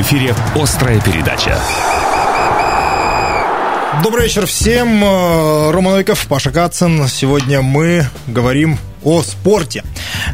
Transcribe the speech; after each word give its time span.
В 0.00 0.02
эфире 0.02 0.34
«Острая 0.54 0.98
передача». 0.98 1.60
Добрый 4.02 4.24
вечер 4.24 4.46
всем. 4.46 5.04
Э, 5.04 5.72
Рома 5.72 5.90
Новиков, 5.90 6.26
Паша 6.26 6.50
Кацин. 6.50 7.06
Сегодня 7.06 7.60
мы 7.60 8.06
говорим 8.26 8.78
о 9.04 9.22
спорте. 9.22 9.84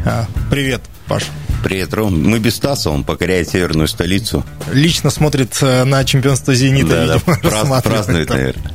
Э, 0.05 0.23
привет, 0.49 0.79
Паш. 1.09 1.25
Привет, 1.65 1.93
Ром. 1.93 2.17
Мы 2.17 2.39
без 2.39 2.55
Стаса, 2.55 2.91
он 2.91 3.03
покоряет 3.03 3.49
северную 3.49 3.89
столицу. 3.89 4.45
Лично 4.71 5.09
смотрит 5.09 5.57
э, 5.59 5.83
на 5.83 6.05
чемпионство 6.05 6.55
«Зенита», 6.55 6.87
да, 6.87 7.01
видимо, 7.15 7.39
да, 7.43 7.49
праз, 7.49 7.83
празднует, 7.83 8.29
наверное. 8.29 8.71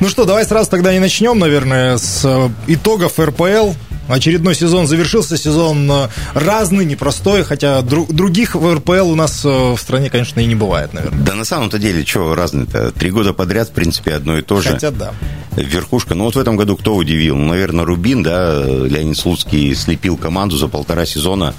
Ну 0.00 0.10
что, 0.10 0.26
давай 0.26 0.44
сразу 0.44 0.68
тогда 0.68 0.92
и 0.92 0.98
начнем, 0.98 1.38
наверное, 1.38 1.96
с 1.96 2.50
итогов 2.66 3.18
РПЛ. 3.18 3.72
Очередной 4.08 4.54
сезон 4.54 4.86
завершился, 4.86 5.36
сезон 5.38 5.90
э, 5.90 6.08
разный, 6.34 6.84
непростой, 6.84 7.42
хотя 7.42 7.80
дру- 7.80 8.12
других 8.12 8.54
в 8.54 8.74
РПЛ 8.74 9.10
у 9.10 9.14
нас 9.14 9.44
э, 9.44 9.48
в 9.48 9.78
стране, 9.78 10.10
конечно, 10.10 10.40
и 10.40 10.46
не 10.46 10.54
бывает, 10.54 10.92
наверное. 10.92 11.24
Да 11.24 11.34
на 11.34 11.44
самом-то 11.44 11.78
деле, 11.78 12.04
что 12.04 12.34
разный-то? 12.34 12.90
Три 12.92 13.10
года 13.10 13.32
подряд, 13.32 13.68
в 13.68 13.72
принципе, 13.72 14.14
одно 14.14 14.36
и 14.36 14.42
то 14.42 14.60
же. 14.60 14.70
Хотя 14.70 14.90
да. 14.90 15.12
Верхушка. 15.56 16.14
Ну 16.14 16.24
вот 16.24 16.36
в 16.36 16.38
этом 16.38 16.56
году 16.56 16.76
кто 16.76 16.94
удивил? 16.96 17.36
Ну, 17.36 17.48
наверное, 17.48 17.84
Рубин, 17.84 18.22
да, 18.22 18.62
Леонид 18.62 19.16
Слуцкий 19.16 19.74
слепил 19.74 20.16
команду 20.16 20.56
за 20.56 20.68
полтора 20.68 21.06
сезона, 21.06 21.54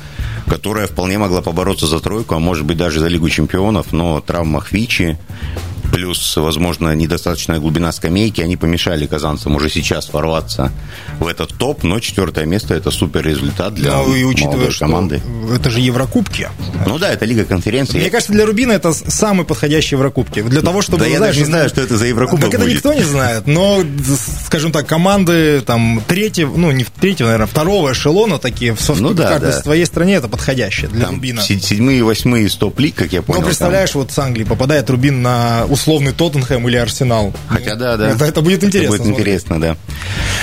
которая 0.48 0.88
вполне 0.88 1.18
могла 1.18 1.42
побороться 1.42 1.88
за 1.88 2.00
тройку, 2.00 2.36
а 2.36 2.40
может 2.40 2.66
быть 2.66 2.78
даже 2.78 3.00
за 3.00 3.08
Лигу 3.08 3.30
чемпионов, 3.30 3.92
но 3.92 4.22
травма 4.22 4.62
Хвичи, 4.62 5.18
плюс, 5.96 6.36
возможно, 6.36 6.94
недостаточная 6.94 7.60
глубина 7.60 7.90
скамейки, 7.94 8.42
они 8.42 8.58
помешали 8.58 9.08
казанцам 9.08 9.56
уже 9.56 9.70
сейчас 9.70 10.12
ворваться 10.12 10.74
в 11.22 11.28
этот 11.28 11.58
топ, 11.58 11.84
но 11.84 12.02
четвертое 12.02 12.46
место– 12.46 12.74
это 12.76 12.92
супер 12.92 13.26
результат 13.26 13.76
для 13.76 13.94
ну, 13.94 14.14
и 14.14 14.26
учитывая, 14.26 14.72
что 14.72 14.88
команды. 14.88 15.22
Это 15.54 15.70
же 15.70 15.80
Еврокубки. 15.80 16.50
Ну 16.86 17.00
да, 17.00 17.14
это 17.14 17.24
Лига 17.24 17.46
конференции. 17.46 17.98
Мне 17.98 18.10
кажется, 18.10 18.34
для 18.34 18.46
Рубина 18.46 18.74
это 18.74 18.92
самый 18.92 19.46
подходящий 19.46 19.96
Еврокубки. 19.96 20.42
Для 20.42 20.62
того, 20.62 20.82
чтобы... 20.82 21.00
Да 21.00 21.06
я 21.06 21.20
знаешь, 21.20 21.36
даже 21.36 21.46
не 21.46 21.46
знаю, 21.46 21.70
что 21.70 21.80
это 21.80 21.96
за 21.96 22.08
Еврокубок 22.08 22.52
Так 22.52 22.60
это 22.60 22.70
никто 22.70 22.94
не 22.94 23.04
знает, 23.04 23.48
но, 23.48 23.82
скажем 24.46 24.74
так, 24.74 24.86
команды 24.86 25.62
там 25.62 26.04
третьего, 26.06 26.58
ну 26.58 26.72
не 26.72 26.84
третьего, 26.84 27.28
наверное, 27.28 27.48
второго 27.48 27.94
эшелона 27.94 28.38
такие, 28.38 28.76
в 28.76 29.00
ну, 29.00 29.14
да, 29.14 29.40
да. 29.40 29.52
в 29.52 29.64
своей 29.64 29.86
стране 29.86 30.16
это 30.16 30.28
подходящее 30.28 30.90
для 30.90 31.06
там 31.06 31.16
Рубина. 31.16 31.42
Седьмые, 31.42 32.04
восьмые 32.04 32.50
стоп-лиг, 32.50 32.96
как 32.96 33.14
я 33.14 33.22
понял. 33.22 33.40
Ну, 33.40 33.46
представляешь, 33.46 33.92
там... 33.92 34.02
вот 34.02 34.12
с 34.12 34.20
Англии 34.20 34.44
попадает 34.44 34.90
Рубин 34.90 35.22
на 35.22 35.66
условный 35.86 36.14
Тоттенхэм 36.14 36.68
или 36.68 36.78
Арсенал. 36.78 37.32
Хотя 37.48 37.76
да, 37.76 37.96
да. 37.96 38.10
Это, 38.10 38.26
это 38.26 38.42
будет 38.42 38.64
интересно. 38.64 38.96
Это 38.96 39.04
будет 39.04 39.14
интересно, 39.14 39.62
да. 39.62 39.78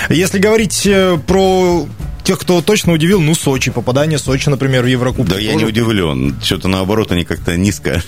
Если 0.08 0.38
говорить 0.38 0.86
э, 0.86 1.18
про 1.26 1.84
тех, 2.24 2.38
кто 2.38 2.60
точно 2.60 2.92
удивил, 2.92 3.20
ну, 3.20 3.34
Сочи, 3.34 3.70
попадание 3.70 4.18
Сочи, 4.18 4.48
например, 4.48 4.84
в 4.84 4.86
Еврокубок. 4.86 5.28
Да, 5.28 5.38
я 5.38 5.54
не 5.54 5.64
удивлен. 5.64 6.36
Что-то 6.42 6.68
наоборот, 6.68 7.12
они 7.12 7.24
как-то 7.24 7.56
низко. 7.56 8.02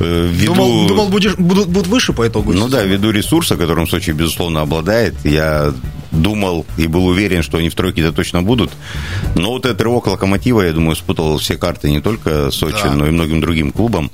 Э, 0.00 0.28
ввиду... 0.30 0.54
Думал, 0.54 0.86
думал 0.88 1.08
будешь, 1.08 1.36
будут, 1.36 1.68
будут 1.68 1.86
выше 1.86 2.12
по 2.12 2.26
итогу. 2.26 2.52
Ну 2.52 2.68
да, 2.68 2.82
ввиду 2.82 3.10
ресурса, 3.10 3.56
которым 3.56 3.86
Сочи, 3.86 4.10
безусловно, 4.10 4.62
обладает, 4.62 5.14
я 5.24 5.72
думал 6.10 6.66
и 6.76 6.86
был 6.86 7.06
уверен, 7.06 7.42
что 7.42 7.58
они 7.58 7.68
в 7.68 7.74
тройке-то 7.74 8.12
точно 8.12 8.42
будут. 8.42 8.70
Но 9.34 9.50
вот 9.50 9.66
этот 9.66 9.80
рывок 9.82 10.06
Локомотива, 10.06 10.62
я 10.62 10.72
думаю, 10.72 10.96
спутал 10.96 11.38
все 11.38 11.56
карты 11.56 11.90
не 11.90 12.00
только 12.00 12.50
Сочи, 12.50 12.84
да. 12.84 12.92
но 12.92 13.06
и 13.06 13.10
многим 13.10 13.40
другим 13.40 13.72
клубам. 13.72 14.10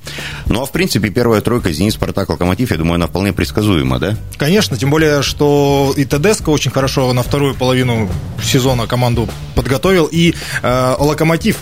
Ну, 0.47 0.63
а 0.63 0.67
в 0.67 0.73
принципе, 0.73 1.11
первая 1.11 1.41
тройка 1.41 1.73
Зенит, 1.73 1.95
Спартак, 1.95 2.29
Локомотив, 2.29 2.70
я 2.70 2.77
думаю, 2.77 2.97
она 2.97 3.07
вполне 3.07 3.33
предсказуема, 3.33 3.98
да? 3.98 4.17
Конечно, 4.37 4.77
тем 4.77 4.91
более, 4.91 5.23
что 5.23 5.93
и 5.97 6.05
Тедеско 6.05 6.51
очень 6.51 6.70
хорошо 6.70 7.13
на 7.13 7.23
вторую 7.23 7.55
половину 7.55 8.09
сезона 8.43 8.87
команду 8.87 9.29
подготовил, 9.55 10.09
и 10.11 10.35
э, 10.63 10.95
Локомотив 10.99 11.59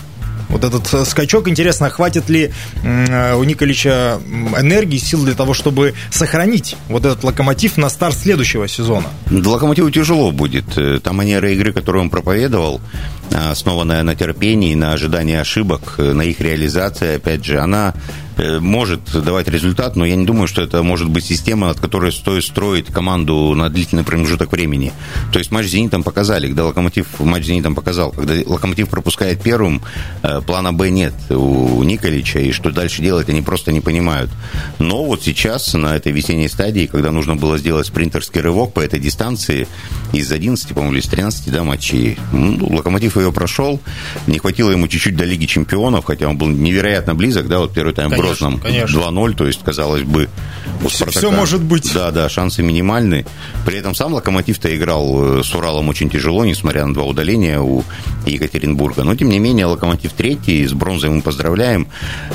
вот 0.51 0.63
этот 0.63 0.93
э, 0.93 1.05
скачок. 1.05 1.47
Интересно, 1.47 1.89
хватит 1.89 2.29
ли 2.29 2.51
э, 2.83 3.35
у 3.35 3.43
Николича 3.43 4.19
энергии, 4.57 4.97
сил 4.97 5.23
для 5.23 5.33
того, 5.33 5.53
чтобы 5.53 5.93
сохранить 6.11 6.75
вот 6.89 7.05
этот 7.05 7.23
локомотив 7.23 7.77
на 7.77 7.89
старт 7.89 8.17
следующего 8.17 8.67
сезона? 8.67 9.07
Локомотиву 9.29 9.89
тяжело 9.89 10.31
будет. 10.31 10.77
Э, 10.77 10.99
та 10.99 11.13
манера 11.13 11.51
игры, 11.51 11.73
которую 11.73 12.03
он 12.03 12.09
проповедовал, 12.09 12.81
основанная 13.31 14.03
на 14.03 14.15
терпении, 14.15 14.75
на 14.75 14.93
ожидании 14.93 15.35
ошибок, 15.35 15.95
на 15.97 16.21
их 16.21 16.39
реализации, 16.41 17.15
опять 17.15 17.45
же, 17.45 17.59
она 17.59 17.93
Э, 18.41 18.59
может 18.59 19.01
давать 19.11 19.47
результат, 19.47 19.95
но 19.95 20.05
я 20.05 20.15
не 20.15 20.25
думаю, 20.25 20.47
что 20.47 20.61
это 20.61 20.81
может 20.81 21.09
быть 21.09 21.25
система, 21.25 21.69
от 21.69 21.79
которой 21.79 22.11
стоит 22.11 22.43
строить 22.43 22.87
команду 22.87 23.53
на 23.55 23.69
длительный 23.69 24.03
промежуток 24.03 24.51
времени. 24.51 24.93
То 25.31 25.39
есть 25.39 25.51
матч 25.51 25.67
с 25.67 25.69
«Зенитом» 25.69 26.01
показали, 26.01 26.47
когда 26.47 26.65
«Локомотив» 26.65 27.19
матч 27.19 27.43
с 27.43 27.47
«Зенитом» 27.47 27.75
показал, 27.75 28.11
когда 28.11 28.33
«Локомотив» 28.45 28.89
пропускает 28.89 29.41
первым, 29.41 29.81
э, 30.23 30.41
плана 30.41 30.73
«Б» 30.73 30.89
нет 30.89 31.13
у 31.29 31.83
Николича, 31.83 32.39
и 32.39 32.51
что 32.51 32.71
дальше 32.71 33.01
делать, 33.01 33.29
они 33.29 33.41
просто 33.41 33.71
не 33.71 33.81
понимают. 33.81 34.31
Но 34.79 35.03
вот 35.03 35.21
сейчас, 35.21 35.73
на 35.73 35.95
этой 35.95 36.11
весенней 36.11 36.49
стадии, 36.49 36.87
когда 36.87 37.11
нужно 37.11 37.35
было 37.35 37.57
сделать 37.57 37.87
спринтерский 37.87 38.41
рывок 38.41 38.73
по 38.73 38.79
этой 38.79 38.99
дистанции, 38.99 39.67
из 40.13 40.31
11, 40.31 40.69
по-моему, 40.69 40.93
или 40.93 41.01
из 41.01 41.07
13 41.07 41.51
да, 41.51 41.63
матчей, 41.63 42.17
ну, 42.31 42.75
«Локомотив» 42.75 43.17
ее 43.21 43.31
прошел, 43.31 43.79
не 44.27 44.39
хватило 44.39 44.71
ему 44.71 44.87
чуть-чуть 44.87 45.15
до 45.15 45.25
Лиги 45.25 45.45
Чемпионов, 45.45 46.05
хотя 46.05 46.27
он 46.27 46.37
был 46.37 46.47
невероятно 46.47 47.15
близок, 47.15 47.47
да, 47.47 47.59
вот 47.59 47.73
первый 47.73 47.93
тайм 47.93 48.11
Грозном 48.11 48.55
2-0, 48.55 49.33
то 49.35 49.47
есть, 49.47 49.61
казалось 49.63 50.03
бы, 50.03 50.29
у 50.83 50.89
Спартака... 50.89 51.19
Все 51.19 51.31
может 51.31 51.61
быть. 51.61 51.93
Да, 51.93 52.11
да, 52.11 52.29
шансы 52.29 52.63
минимальны. 52.63 53.25
При 53.65 53.77
этом 53.77 53.93
сам 53.93 54.13
Локомотив-то 54.13 54.75
играл 54.75 55.39
э, 55.39 55.43
с 55.43 55.53
Уралом 55.53 55.89
очень 55.89 56.09
тяжело, 56.09 56.43
несмотря 56.43 56.85
на 56.85 56.93
два 56.93 57.03
удаления 57.03 57.59
у 57.59 57.83
Екатеринбурга. 58.25 59.03
Но, 59.03 59.15
тем 59.15 59.29
не 59.29 59.39
менее, 59.39 59.65
Локомотив 59.65 60.13
третий, 60.13 60.65
с 60.65 60.73
бронзой 60.73 61.09
мы 61.09 61.21
поздравляем. 61.21 61.87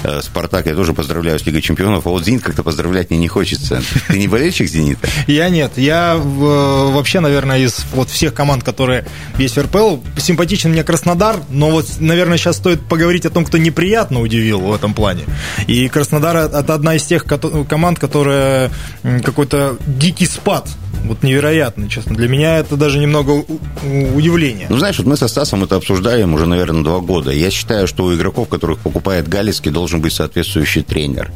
Э, 0.05 0.21
Спартак 0.23 0.67
я 0.67 0.75
тоже 0.75 0.93
поздравляю 0.93 1.39
с 1.39 1.47
Лигой 1.47 1.63
Чемпионов, 1.63 2.07
а 2.07 2.11
вот 2.11 2.25
Зенит 2.25 2.43
как-то 2.43 2.63
поздравлять 2.63 3.11
мне 3.11 3.19
не 3.19 3.29
хочется. 3.29 3.83
Ты 4.09 4.19
не 4.19 4.29
болельщик 4.29 4.69
Зенита? 4.69 5.09
Я 5.27 5.49
нет. 5.49 5.73
Я 5.77 6.15
э, 6.15 6.21
вообще, 6.21 7.21
наверное, 7.21 7.59
из 7.59 7.85
вот 7.95 8.11
всех 8.11 8.35
команд, 8.35 8.63
которые 8.63 9.07
есть 9.39 9.57
в 9.57 9.63
РПЛ, 9.63 9.99
симпатичен 10.19 10.73
мне 10.77 10.85
Краснодар, 10.85 11.41
но 11.49 11.71
вот, 11.71 11.87
наверное, 12.01 12.37
сейчас 12.37 12.57
стоит 12.57 12.83
поговорить 12.83 13.25
о 13.25 13.31
том, 13.31 13.47
кто 13.47 13.57
неприятно 13.57 14.21
удивил 14.21 14.61
в 14.61 14.75
этом 14.75 14.93
плане. 14.93 15.25
И 15.67 15.89
Краснодар– 15.89 16.37
это 16.53 16.75
одна 16.75 16.97
из 16.97 17.05
тех 17.05 17.25
команд, 17.25 17.99
которая 17.99 18.71
какой-то 19.25 19.79
дикий 19.87 20.27
спад 20.27 20.69
вот 21.05 21.23
невероятно, 21.23 21.89
честно. 21.89 22.15
Для 22.15 22.29
меня 22.29 22.59
это 22.59 22.77
даже 22.77 22.99
немного 22.99 23.45
удивление. 24.15 24.67
Ну, 24.69 24.77
знаешь, 24.77 24.99
вот 24.99 25.07
мы 25.07 25.17
со 25.17 25.29
Стасом 25.29 25.65
это 25.65 25.77
обсуждаем 25.77 26.35
уже, 26.35 26.47
наверное, 26.47 26.83
два 26.83 26.99
года. 26.99 27.31
Я 27.31 27.51
считаю, 27.51 27.87
что 27.87 28.05
у 28.05 28.15
игроков, 28.15 28.49
которых 28.49 28.79
покупает 28.81 29.29
Галицкий, 29.29 29.71
должен 29.71 30.03
быть 30.03 30.13
соответствующий 30.13 30.83
тренер. 30.83 31.33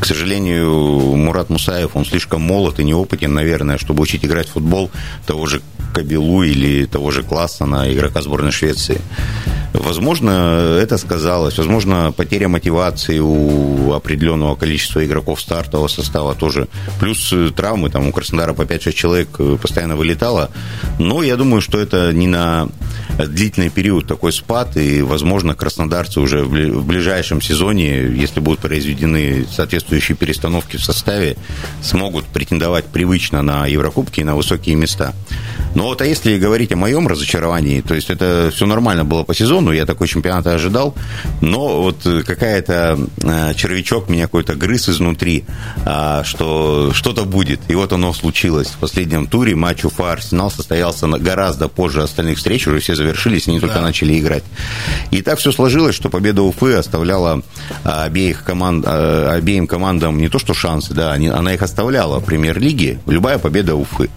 К 0.00 0.06
сожалению, 0.06 0.70
Мурат 1.16 1.50
Мусаев, 1.50 1.94
он 1.94 2.06
слишком 2.06 2.40
молод 2.40 2.80
и 2.80 2.84
неопытен, 2.84 3.34
наверное, 3.34 3.76
чтобы 3.76 4.02
учить 4.02 4.24
играть 4.24 4.48
в 4.48 4.52
футбол 4.52 4.90
того 5.26 5.46
же 5.46 5.60
Кабелу 5.92 6.42
или 6.42 6.86
того 6.86 7.10
же 7.10 7.22
Классона, 7.22 7.92
игрока 7.92 8.22
сборной 8.22 8.52
Швеции. 8.52 9.00
Возможно, 9.72 10.78
это 10.80 10.96
сказалось. 10.98 11.58
Возможно, 11.58 12.12
потеря 12.16 12.48
мотивации 12.48 13.18
у 13.18 13.92
определенного 13.92 14.54
количества 14.56 15.04
игроков 15.04 15.40
стартового 15.40 15.88
состава 15.88 16.34
тоже. 16.34 16.68
Плюс 17.00 17.32
э, 17.32 17.50
травмы, 17.54 17.90
там 17.90 18.08
у 18.08 18.12
Краснодара 18.12 18.54
по 18.54 18.62
5-6 18.62 18.92
человек 18.92 19.28
э, 19.38 19.58
постоянно 19.60 19.96
вылетало. 19.96 20.50
Но 20.98 21.22
я 21.22 21.36
думаю, 21.36 21.60
что 21.60 21.78
это 21.78 22.12
не 22.12 22.26
на 22.26 22.68
длительный 23.18 23.68
период 23.68 24.06
такой 24.06 24.32
спад, 24.32 24.76
и, 24.76 25.02
возможно, 25.02 25.54
краснодарцы 25.54 26.20
уже 26.20 26.44
в 26.44 26.86
ближайшем 26.86 27.42
сезоне, 27.42 28.02
если 28.02 28.40
будут 28.40 28.60
произведены 28.60 29.46
соответствующие 29.50 30.16
перестановки 30.16 30.76
в 30.76 30.84
составе, 30.84 31.36
смогут 31.82 32.26
претендовать 32.26 32.86
привычно 32.86 33.42
на 33.42 33.66
Еврокубки 33.66 34.20
и 34.20 34.24
на 34.24 34.34
высокие 34.34 34.76
места. 34.76 35.14
Но 35.74 35.84
вот 35.84 36.00
а 36.00 36.06
если 36.06 36.38
говорить 36.38 36.72
о 36.72 36.76
моем 36.76 37.06
разочаровании, 37.06 37.80
то 37.80 37.94
есть 37.94 38.10
это 38.10 38.50
все 38.52 38.66
нормально 38.66 39.04
было 39.04 39.24
по 39.24 39.34
сезону, 39.34 39.72
я 39.72 39.86
такой 39.86 40.08
чемпионат 40.08 40.46
ожидал, 40.46 40.94
но 41.40 41.82
вот 41.82 42.06
какая-то 42.26 42.98
э, 43.22 43.54
червячок 43.54 44.08
меня 44.08 44.24
какой-то 44.24 44.54
грыз 44.54 44.88
изнутри, 44.88 45.44
а, 45.84 46.24
что 46.24 46.92
что-то 46.92 47.24
будет. 47.24 47.60
И 47.68 47.74
вот 47.74 47.92
оно 47.92 48.12
случилось. 48.12 48.68
В 48.68 48.78
последнем 48.78 49.26
туре 49.26 49.54
матч 49.54 49.84
Уфа-Арсенал 49.84 50.50
состоялся 50.50 51.06
гораздо 51.06 51.68
позже 51.68 52.02
остальных 52.02 52.38
встреч, 52.38 52.66
уже 52.66 52.80
все 52.80 52.94
завершились, 52.94 53.48
они 53.48 53.60
только 53.60 53.80
начали 53.80 54.18
играть. 54.18 54.44
И 55.10 55.22
так 55.22 55.38
все 55.38 55.52
сложилось, 55.52 55.94
что 55.94 56.08
победа 56.08 56.42
Уфы 56.42 56.74
оставляла 56.74 57.42
а, 57.84 58.04
обеих 58.04 58.44
команд, 58.44 58.84
а, 58.86 59.34
обеим 59.34 59.66
командам 59.66 60.18
не 60.18 60.28
то 60.28 60.38
что 60.38 60.54
шансы, 60.54 60.94
да, 60.94 61.12
она 61.12 61.54
их 61.54 61.62
оставляла 61.62 62.20
в 62.20 62.24
премьер-лиге, 62.24 63.00
любая 63.06 63.38
победа 63.38 63.74
Уфы. 63.74 64.10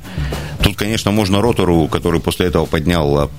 Тут, 0.63 0.75
конечно, 0.75 1.11
можно 1.11 1.41
Ротору, 1.41 1.87
который 1.87 2.19
после 2.19 2.47
этого 2.47 2.65
поднял 2.65 3.17
а, 3.17 3.29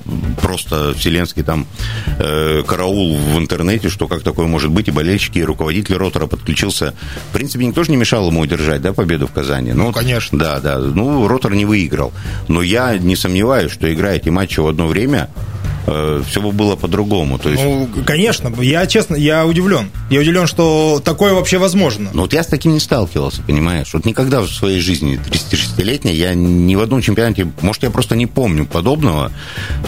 просто 0.41 0.95
вселенский 0.95 1.43
там 1.43 1.67
э, 2.19 2.63
караул 2.67 3.17
в 3.17 3.39
интернете, 3.39 3.89
что 3.89 4.09
как 4.09 4.23
такое 4.23 4.47
может 4.47 4.71
быть, 4.71 4.89
и 4.89 4.91
болельщики, 4.91 5.39
и 5.39 5.45
руководитель 5.45 5.97
Ротора 5.97 6.27
подключился. 6.27 6.95
В 7.31 7.33
принципе, 7.33 7.65
никто 7.65 7.85
же 7.85 7.91
не 7.91 7.97
мешал 7.97 8.29
ему 8.29 8.41
удержать, 8.41 8.83
да, 8.83 8.93
победу 8.93 9.27
в 9.27 9.33
Казани. 9.33 9.73
Ну, 9.73 9.87
ну 9.87 9.93
конечно. 9.93 10.39
Да, 10.39 10.61
да. 10.61 10.79
Ну, 10.79 11.29
Ротор 11.29 11.55
не 11.55 11.65
выиграл. 11.65 12.13
Но 12.49 12.63
я 12.63 12.99
не 12.99 13.17
сомневаюсь, 13.17 13.73
что 13.73 13.93
играя 13.93 14.17
эти 14.17 14.29
матчи 14.29 14.61
в 14.61 14.67
одно 14.67 14.87
время, 14.87 15.31
э, 15.87 16.23
все 16.27 16.41
бы 16.41 16.53
было 16.53 16.77
по-другому. 16.77 17.39
То 17.39 17.51
есть... 17.51 17.63
Ну, 17.63 17.89
конечно, 18.05 18.53
я 18.61 18.87
честно, 18.87 19.15
я 19.17 19.47
удивлен. 19.47 19.91
Я 20.11 20.21
удивлен, 20.21 20.47
что 20.47 21.01
такое 21.05 21.35
вообще 21.35 21.59
возможно. 21.59 22.11
Ну, 22.13 22.23
вот 22.23 22.33
я 22.33 22.43
с 22.43 22.47
таким 22.47 22.73
не 22.73 22.81
сталкивался, 22.81 23.43
понимаешь? 23.43 23.93
Вот 23.93 24.05
никогда 24.05 24.41
в 24.41 24.49
своей 24.49 24.81
жизни 24.81 25.21
36-летней 25.77 26.15
я 26.15 26.35
ни 26.35 26.75
в 26.75 26.81
одном 26.81 27.03
чемпионате, 27.03 27.51
может, 27.61 27.83
я 27.83 27.91
просто 27.91 28.17
не 28.17 28.27
помню 28.27 28.67
подобного, 28.67 29.33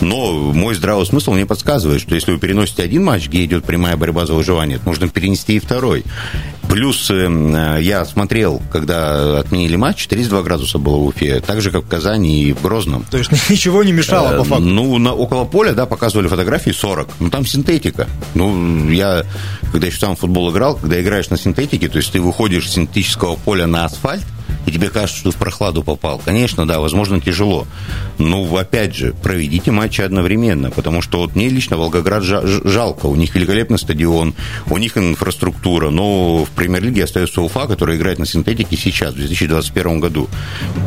но 0.00 0.52
мой 0.52 0.74
здравый 0.74 1.06
смысл 1.06 1.32
мне 1.32 1.46
подсказывает, 1.46 2.00
что 2.00 2.14
если 2.14 2.32
вы 2.32 2.38
переносите 2.38 2.82
один 2.82 3.04
матч, 3.04 3.28
где 3.28 3.44
идет 3.44 3.64
прямая 3.64 3.96
борьба 3.96 4.26
за 4.26 4.34
выживание, 4.34 4.78
то 4.78 4.86
нужно 4.86 5.08
перенести 5.08 5.56
и 5.56 5.58
второй. 5.58 6.04
Плюс 6.68 7.10
э, 7.10 7.78
я 7.82 8.04
смотрел, 8.04 8.60
когда 8.72 9.38
отменили 9.38 9.76
матч, 9.76 10.06
32 10.06 10.42
градуса 10.42 10.78
было 10.78 10.96
в 10.96 11.06
Уфе, 11.06 11.40
так 11.40 11.60
же, 11.60 11.70
как 11.70 11.84
в 11.84 11.88
Казани 11.88 12.44
и 12.44 12.52
в 12.52 12.62
Грозном. 12.62 13.04
То 13.10 13.18
есть 13.18 13.30
ничего 13.50 13.84
не 13.84 13.92
мешало, 13.92 14.36
по 14.38 14.44
Э, 14.44 14.44
факту. 14.44 14.64
Ну, 14.64 14.98
на, 14.98 15.14
около 15.14 15.44
поля, 15.44 15.72
да, 15.72 15.86
показывали 15.86 16.28
фотографии 16.28 16.70
40. 16.70 17.08
Ну, 17.20 17.30
там 17.30 17.46
синтетика. 17.46 18.08
Ну, 18.34 18.90
я, 18.90 19.24
когда 19.72 19.86
еще 19.86 19.98
сам 19.98 20.16
в 20.16 20.20
футбол 20.20 20.50
играл, 20.50 20.76
когда 20.76 21.00
играешь 21.00 21.30
на 21.30 21.36
синтетике, 21.36 21.88
то 21.88 21.98
есть 21.98 22.12
ты 22.12 22.20
выходишь 22.20 22.68
с 22.68 22.74
синтетического 22.74 23.36
поля 23.36 23.66
на 23.66 23.84
асфальт, 23.84 24.24
и 24.66 24.72
тебе 24.72 24.88
кажется, 24.88 25.18
что 25.18 25.30
в 25.30 25.36
прохладу 25.36 25.82
попал. 25.82 26.20
Конечно, 26.24 26.66
да, 26.66 26.80
возможно, 26.80 27.20
тяжело. 27.20 27.66
Но, 28.18 28.44
опять 28.56 28.94
же, 28.94 29.14
проведите 29.22 29.70
матчи 29.70 30.00
одновременно, 30.00 30.70
потому 30.70 31.02
что 31.02 31.18
вот 31.18 31.34
мне 31.34 31.48
лично 31.48 31.76
Волгоград 31.76 32.22
жалко. 32.22 33.06
У 33.06 33.16
них 33.16 33.34
великолепный 33.34 33.78
стадион, 33.78 34.34
у 34.68 34.78
них 34.78 34.96
инфраструктура, 34.96 35.90
но 35.90 36.44
в 36.44 36.50
премьер-лиге 36.50 37.04
остается 37.04 37.42
Уфа, 37.42 37.66
которая 37.66 37.96
играет 37.96 38.18
на 38.18 38.26
синтетике 38.26 38.76
сейчас, 38.76 39.14
в 39.14 39.16
2021 39.16 40.00
году. 40.00 40.28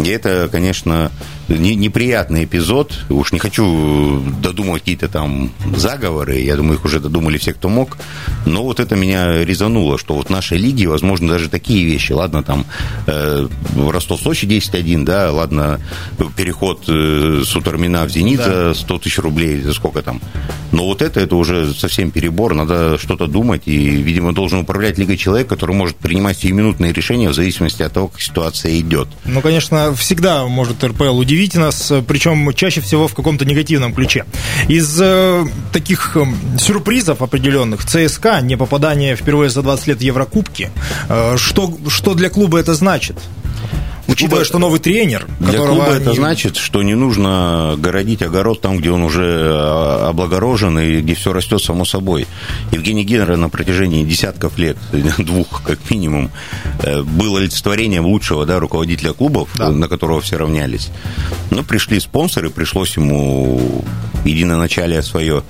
И 0.04 0.10
это, 0.10 0.50
конечно, 0.52 1.12
не- 1.50 1.76
неприятный 1.76 2.46
эпизод. 2.46 2.94
Уж 3.10 3.32
не 3.32 3.40
хочу 3.40 4.22
додумывать 4.42 4.82
какие-то 4.84 5.08
там 5.08 5.52
заговоры, 5.76 6.40
я 6.40 6.56
думаю, 6.56 6.76
их 6.76 6.86
уже 6.86 7.00
додумали 7.00 7.38
все, 7.38 7.54
кто 7.54 7.70
мог. 7.70 7.98
Но 8.46 8.64
вот 8.64 8.80
это 8.80 8.96
меня 8.96 9.44
резануло, 9.44 9.98
что 9.98 10.16
вот 10.16 10.28
в 10.28 10.30
нашей 10.30 10.58
лиге, 10.58 10.88
возможно, 10.88 11.30
даже 11.30 11.50
такие 11.50 11.86
вещи. 11.86 12.12
Ладно, 12.12 12.44
там 12.44 12.66
э, 13.08 13.48
Ростов-Сочи 13.76 14.46
10-1, 14.46 15.04
да, 15.04 15.32
ладно, 15.32 15.80
переход 16.36 16.84
э, 16.88 17.44
Сутормина 17.46 18.06
в 18.06 18.10
«Зенит» 18.10 18.42
за 18.42 18.74
100 18.74 18.98
тысяч 19.00 19.20
рублей, 19.20 19.62
за 19.62 19.74
сколько 19.74 20.02
там. 20.02 20.22
Но 20.72 20.86
вот 20.86 21.02
это, 21.02 21.20
это 21.20 21.36
уже 21.36 21.74
совсем 21.74 22.12
перебор, 22.12 22.54
надо 22.54 22.98
что-то 22.98 23.28
думать, 23.28 23.64
и, 23.66 23.78
видимо, 23.78 24.34
должен 24.34 24.60
управлять 24.60 24.98
лигой 24.98 25.18
человек, 25.18 25.48
который 25.48 25.76
может 25.76 25.96
принимать 25.98 26.38
сиюминутные 26.40 26.94
решения 26.94 27.30
в 27.30 27.34
зависимости 27.34 27.84
от 27.84 27.94
того, 27.94 28.10
как 28.10 28.22
ситуация 28.22 28.78
идет. 28.80 29.08
Ну, 29.26 29.42
конечно, 29.42 29.94
всегда 29.96 30.46
может 30.46 30.84
РПЛ 30.84 31.18
удивить 31.18 31.37
нас, 31.56 31.92
причем 32.08 32.54
чаще 32.54 32.82
всего 32.82 33.08
в 33.08 33.14
каком-то 33.14 33.46
негативном 33.46 33.94
ключе. 33.94 34.26
Из 34.68 35.00
э, 35.02 35.46
таких 35.72 36.18
э, 36.18 36.26
сюрпризов 36.60 37.22
определенных 37.22 37.86
ЦСКА, 37.86 38.42
не 38.42 38.58
попадание 38.58 39.16
впервые 39.16 39.50
за 39.50 39.62
20 39.62 39.88
лет 39.88 40.02
Еврокубки, 40.02 40.72
э, 41.10 41.36
что, 41.38 41.78
что 41.88 42.14
для 42.14 42.30
клуба 42.30 42.60
это 42.60 42.74
значит? 42.74 43.18
Учитывая, 44.08 44.44
клуба- 44.44 44.46
что 44.46 44.60
новый 44.60 44.80
тренер, 44.80 45.28
Для 45.40 45.60
клуба 45.60 45.84
это 45.88 46.10
они- 46.12 46.16
значит, 46.18 46.56
что 46.58 46.82
не 46.84 46.96
нужно 46.96 47.76
городить 47.78 48.22
огород 48.22 48.62
там, 48.62 48.78
где 48.78 48.90
он 48.92 49.04
уже 49.04 49.24
а, 49.26 50.10
облагорожен 50.10 50.80
и 50.80 51.02
где 51.02 51.14
все 51.14 51.34
растет 51.34 51.62
само 51.62 51.84
собой. 51.86 52.26
Евгений 52.72 53.04
Генер 53.04 53.36
на 53.38 53.50
протяжении 53.50 54.04
десятков 54.06 54.58
лет, 54.58 54.78
двух 55.18 55.62
как 55.64 55.80
минимум, 55.90 56.32
э, 56.84 57.02
был 57.04 57.36
олицетворением 57.38 58.06
лучшего 58.06 58.46
да, 58.46 58.60
руководителя 58.60 59.14
клубов, 59.14 59.50
Да. 59.56 59.70
на 59.72 59.88
которого 59.88 60.22
все 60.22 60.38
равнялись. 60.38 60.90
Но 61.52 61.64
пришли 61.64 62.00
спонсоры, 62.00 62.50
пришлось 62.50 62.96
ему 62.98 63.84
единоначалие 64.26 65.02
свое 65.04 65.44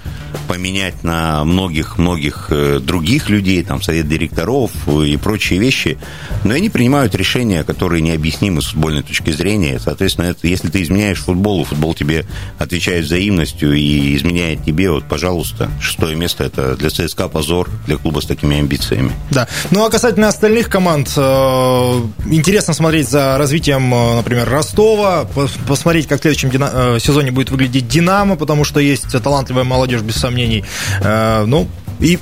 поменять 0.47 1.03
на 1.03 1.43
многих-многих 1.43 2.47
э, 2.49 2.79
других 2.79 3.29
людей, 3.29 3.63
там, 3.63 3.81
совет 3.81 4.07
директоров 4.07 4.71
и 4.87 5.17
прочие 5.17 5.59
вещи. 5.59 5.97
Но 6.43 6.53
они 6.53 6.69
принимают 6.69 7.15
решения, 7.15 7.63
которые 7.63 8.01
необъяснимы 8.47 8.61
с 8.61 8.65
футбольной 8.67 9.03
точки 9.03 9.31
зрения. 9.31 9.79
Соответственно, 9.79 10.27
это, 10.27 10.47
если 10.47 10.69
ты 10.69 10.81
изменяешь 10.81 11.19
футболу, 11.19 11.63
футбол 11.63 11.93
тебе 11.93 12.25
отвечает 12.57 13.05
взаимностью 13.05 13.73
и 13.73 14.15
изменяет 14.15 14.63
тебе, 14.63 14.91
вот, 14.91 15.05
пожалуйста, 15.05 15.69
шестое 15.81 16.15
место– 16.15 16.43
это 16.45 16.75
для 16.75 16.89
ЦСКА 16.89 17.27
позор, 17.27 17.69
для 17.85 17.97
клуба 17.97 18.21
с 18.21 18.25
такими 18.25 18.57
амбициями. 18.57 19.11
Да. 19.31 19.47
Ну 19.71 19.85
а 19.85 19.89
касательно 19.89 20.27
остальных 20.27 20.69
команд, 20.69 21.11
э, 21.15 22.01
интересно 22.31 22.73
смотреть 22.73 23.09
за 23.09 23.37
развитием, 23.37 23.93
э, 23.93 24.15
например, 24.15 24.49
Ростова, 24.49 25.27
пос- 25.35 25.57
посмотреть, 25.67 26.07
как 26.07 26.19
в 26.19 26.21
следующем 26.21 26.49
э, 26.53 26.99
сезоне 26.99 27.31
будет 27.31 27.49
выглядеть 27.49 27.87
Динамо, 27.87 28.35
потому 28.35 28.63
что 28.63 28.79
есть 28.79 29.11
талантливая 29.23 29.63
молодежь, 29.63 30.01
без 30.01 30.15
сомнений. 30.15 30.63
Ну, 31.01 31.67
и 31.99 32.19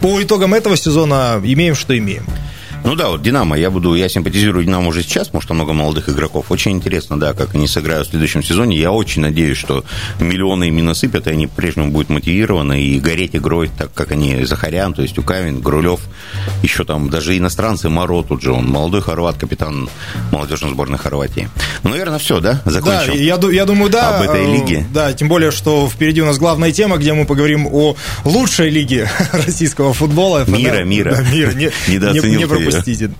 по 0.00 0.22
итогам 0.22 0.54
этого 0.54 0.76
сезона 0.76 1.40
имеем, 1.42 1.74
что 1.74 1.96
имеем. 1.96 2.24
Ну 2.84 2.94
да, 2.94 3.08
вот 3.10 3.20
Динамо, 3.22 3.58
я 3.58 3.70
буду, 3.70 3.94
я 3.94 4.08
симпатизирую 4.08 4.64
Динамо 4.64 4.88
уже 4.88 5.02
сейчас, 5.02 5.26
потому 5.26 5.42
что 5.42 5.52
много 5.52 5.74
молодых 5.74 6.08
игроков. 6.08 6.46
Очень 6.50 6.72
интересно, 6.72 7.20
да, 7.20 7.34
как 7.34 7.54
они 7.54 7.66
сыграют 7.66 8.06
в 8.06 8.10
следующем 8.10 8.42
сезоне. 8.42 8.78
Я 8.78 8.92
очень 8.92 9.20
надеюсь, 9.20 9.58
что 9.58 9.84
миллионы 10.20 10.68
им 10.68 10.76
не 10.76 10.82
насыпят, 10.82 11.26
и 11.26 11.30
они 11.30 11.46
по-прежнему 11.48 11.90
будут 11.90 12.08
мотивированы 12.08 12.80
и 12.82 12.98
гореть 12.98 13.36
игрой, 13.36 13.68
так 13.76 13.92
как 13.92 14.12
они 14.12 14.42
Захарян, 14.46 14.94
то 14.94 15.02
есть 15.02 15.18
Укавин, 15.18 15.60
Грулев, 15.60 16.00
еще 16.62 16.84
там 16.84 17.10
даже 17.10 17.36
иностранцы, 17.36 17.90
Моро 17.90 18.22
тут 18.22 18.40
же, 18.42 18.52
он 18.52 18.64
молодой 18.66 19.02
хорват, 19.02 19.36
капитан 19.36 19.90
молодежной 20.32 20.70
сборной 20.70 20.98
Хорватии. 20.98 21.50
Ну, 21.82 21.90
наверное, 21.90 22.18
все, 22.18 22.40
да? 22.40 22.62
Закончил. 22.64 23.12
Да, 23.12 23.18
я, 23.18 23.38
я 23.52 23.64
думаю, 23.66 23.90
да. 23.90 24.16
Об 24.18 24.22
этой 24.30 24.44
Э, 24.46 24.52
лиге. 24.54 24.86
Да, 24.94 25.12
тем 25.12 25.28
более, 25.28 25.50
что 25.50 25.88
впереди 25.90 26.22
у 26.22 26.26
нас 26.26 26.38
главная 26.38 26.72
тема, 26.72 26.96
где 26.96 27.12
мы 27.12 27.26
поговорим 27.26 27.66
о 27.66 27.96
лучшей 28.24 28.70
лиге 28.70 29.10
российского 29.32 29.92
футбола. 29.92 30.44
Мира, 30.48 30.84
мира. 30.84 31.10
да, 31.16 31.22
мира. 31.30 31.52
Не, 31.52 31.70
Недооценил 31.92 32.24
не- 32.32 32.36
не 32.36 32.46
пропустите. 32.70 33.10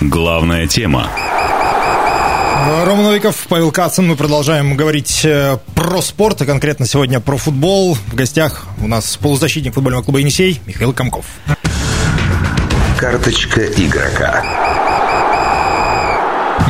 Главная 0.00 0.66
тема. 0.66 1.10
Рома 2.84 3.02
Новиков, 3.02 3.46
Павел 3.48 3.70
Кацин. 3.72 4.06
Мы 4.06 4.16
продолжаем 4.16 4.76
говорить 4.76 5.24
э, 5.24 5.58
про 5.74 6.02
спорт, 6.02 6.42
и 6.42 6.46
конкретно 6.46 6.86
сегодня 6.86 7.20
про 7.20 7.36
футбол. 7.36 7.94
В 7.94 8.14
гостях 8.14 8.66
у 8.82 8.88
нас 8.88 9.16
полузащитник 9.16 9.74
футбольного 9.74 10.02
клуба 10.02 10.18
«Енисей» 10.18 10.60
Михаил 10.66 10.92
Комков. 10.92 11.24
Карточка 12.98 13.64
игрока. 13.64 14.77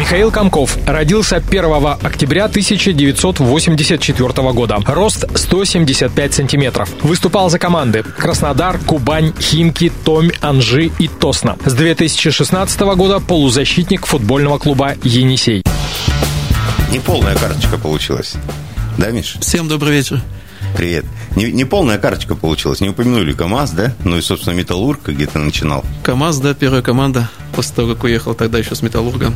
Михаил 0.09 0.31
Комков 0.31 0.79
родился 0.87 1.37
1 1.37 1.65
октября 2.03 2.47
1984 2.47 4.53
года. 4.53 4.79
Рост 4.87 5.27
175 5.35 6.33
сантиметров. 6.33 6.89
Выступал 7.03 7.51
за 7.51 7.59
команды 7.59 8.03
Краснодар, 8.03 8.79
Кубань, 8.79 9.35
Химки, 9.39 9.93
Томь, 10.07 10.31
Анжи 10.41 10.91
и 10.99 11.09
Тосна. 11.09 11.59
С 11.63 11.75
2016 11.75 12.81
года 12.97 13.21
полузащитник 13.21 14.07
футбольного 14.07 14.57
клуба 14.57 14.95
«Енисей». 15.03 15.63
Неполная 16.91 17.37
карточка 17.37 17.77
получилась. 17.77 18.33
Да, 18.97 19.11
Миш? 19.11 19.37
Всем 19.43 19.69
добрый 19.69 19.93
вечер. 19.93 20.23
Привет. 20.75 21.05
Не, 21.37 21.53
не 21.53 21.67
полная 21.67 21.99
карточка 21.99 22.35
получилась. 22.35 22.81
Не 22.81 22.89
упомянули 22.89 23.35
КАМАЗ, 23.35 23.73
да? 23.73 23.93
Ну 24.05 24.17
и, 24.17 24.23
собственно, 24.23 24.55
Металлург, 24.55 25.09
где 25.09 25.27
ты 25.27 25.39
начинал. 25.39 25.85
КамАЗ, 26.03 26.39
да, 26.39 26.55
первая 26.55 26.81
команда, 26.81 27.29
после 27.53 27.77
того, 27.77 27.93
как 27.93 28.05
уехал 28.05 28.33
тогда 28.33 28.57
еще 28.57 28.75
с 28.75 28.81
Металлургом. 28.81 29.35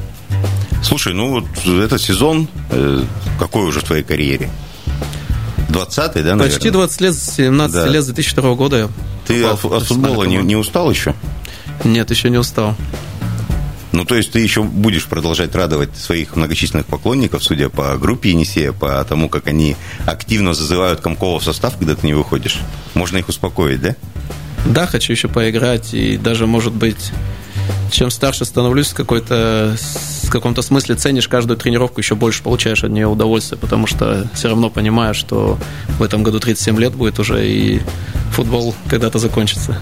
Слушай, 0.82 1.14
ну 1.14 1.30
вот 1.30 1.44
этот 1.66 2.00
сезон, 2.00 2.48
э, 2.70 3.04
какой 3.38 3.64
уже 3.64 3.80
в 3.80 3.84
твоей 3.84 4.02
карьере? 4.02 4.50
20-й, 5.68 6.22
да, 6.22 6.34
наверное? 6.34 6.50
Почти 6.50 6.70
20 6.70 7.00
лет, 7.00 7.14
17 7.14 7.74
Да. 7.74 7.86
лет 7.88 8.02
с 8.02 8.06
2002 8.06 8.54
года 8.54 8.90
Ты 9.26 9.42
от, 9.44 9.64
от 9.64 9.84
футбола 9.84 10.24
не, 10.24 10.36
не 10.38 10.56
устал 10.56 10.90
еще? 10.90 11.14
Нет, 11.84 12.10
еще 12.10 12.30
не 12.30 12.38
устал. 12.38 12.76
Ну, 13.92 14.04
то 14.06 14.14
есть 14.14 14.32
ты 14.32 14.40
еще 14.40 14.62
будешь 14.62 15.04
продолжать 15.06 15.54
радовать 15.54 15.96
своих 15.96 16.34
многочисленных 16.34 16.86
поклонников, 16.86 17.44
судя 17.44 17.68
по 17.68 17.96
группе 17.98 18.30
Енисея, 18.30 18.72
по 18.72 19.04
тому, 19.04 19.28
как 19.28 19.46
они 19.48 19.76
активно 20.06 20.54
зазывают 20.54 21.00
Комкова 21.00 21.38
в 21.38 21.44
состав, 21.44 21.76
когда 21.76 21.94
ты 21.94 22.06
не 22.06 22.14
выходишь. 22.14 22.58
Можно 22.94 23.18
их 23.18 23.28
успокоить, 23.28 23.82
да? 23.82 23.94
Да, 24.64 24.86
хочу 24.86 25.12
еще 25.12 25.28
поиграть, 25.28 25.92
и 25.92 26.16
даже, 26.16 26.46
может 26.46 26.72
быть, 26.72 27.12
чем 27.90 28.10
старше 28.10 28.44
становлюсь, 28.46 28.88
какой-то 28.94 29.76
каком-то 30.32 30.62
смысле 30.62 30.94
ценишь 30.96 31.28
каждую 31.28 31.56
тренировку, 31.56 32.00
еще 32.00 32.14
больше 32.14 32.42
получаешь 32.42 32.82
от 32.84 32.90
нее 32.90 33.06
удовольствие, 33.06 33.58
потому 33.58 33.86
что 33.86 34.28
все 34.34 34.48
равно 34.48 34.70
понимаешь, 34.70 35.16
что 35.16 35.58
в 35.98 36.02
этом 36.02 36.22
году 36.22 36.40
37 36.40 36.78
лет 36.80 36.94
будет 36.94 37.18
уже, 37.18 37.46
и 37.46 37.80
футбол 38.32 38.74
когда-то 38.88 39.18
закончится. 39.18 39.78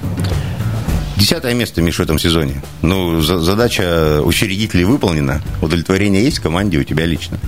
Десятое 1.16 1.54
место, 1.54 1.82
Миш, 1.82 1.96
в 1.96 2.00
этом 2.00 2.18
сезоне. 2.18 2.62
Ну, 2.82 3.20
за- 3.20 3.38
задача 3.38 4.20
учредителей 4.22 4.84
выполнена. 4.84 5.42
Удовлетворение 5.60 6.24
есть 6.24 6.38
в 6.38 6.42
команде 6.42 6.78
у 6.78 6.84
тебя 6.84 7.04
лично. 7.06 7.38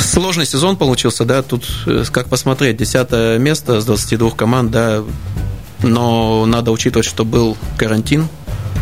Сложный 0.00 0.46
сезон 0.46 0.76
получился, 0.76 1.24
да, 1.24 1.42
тут 1.42 1.66
э, 1.86 2.04
как 2.10 2.28
посмотреть, 2.28 2.76
десятое 2.76 3.38
место 3.38 3.80
с 3.80 3.84
22 3.84 4.30
команд, 4.30 4.70
да, 4.70 5.02
но 5.82 6.46
надо 6.46 6.70
учитывать, 6.70 7.06
что 7.06 7.24
был 7.24 7.56
карантин, 7.76 8.28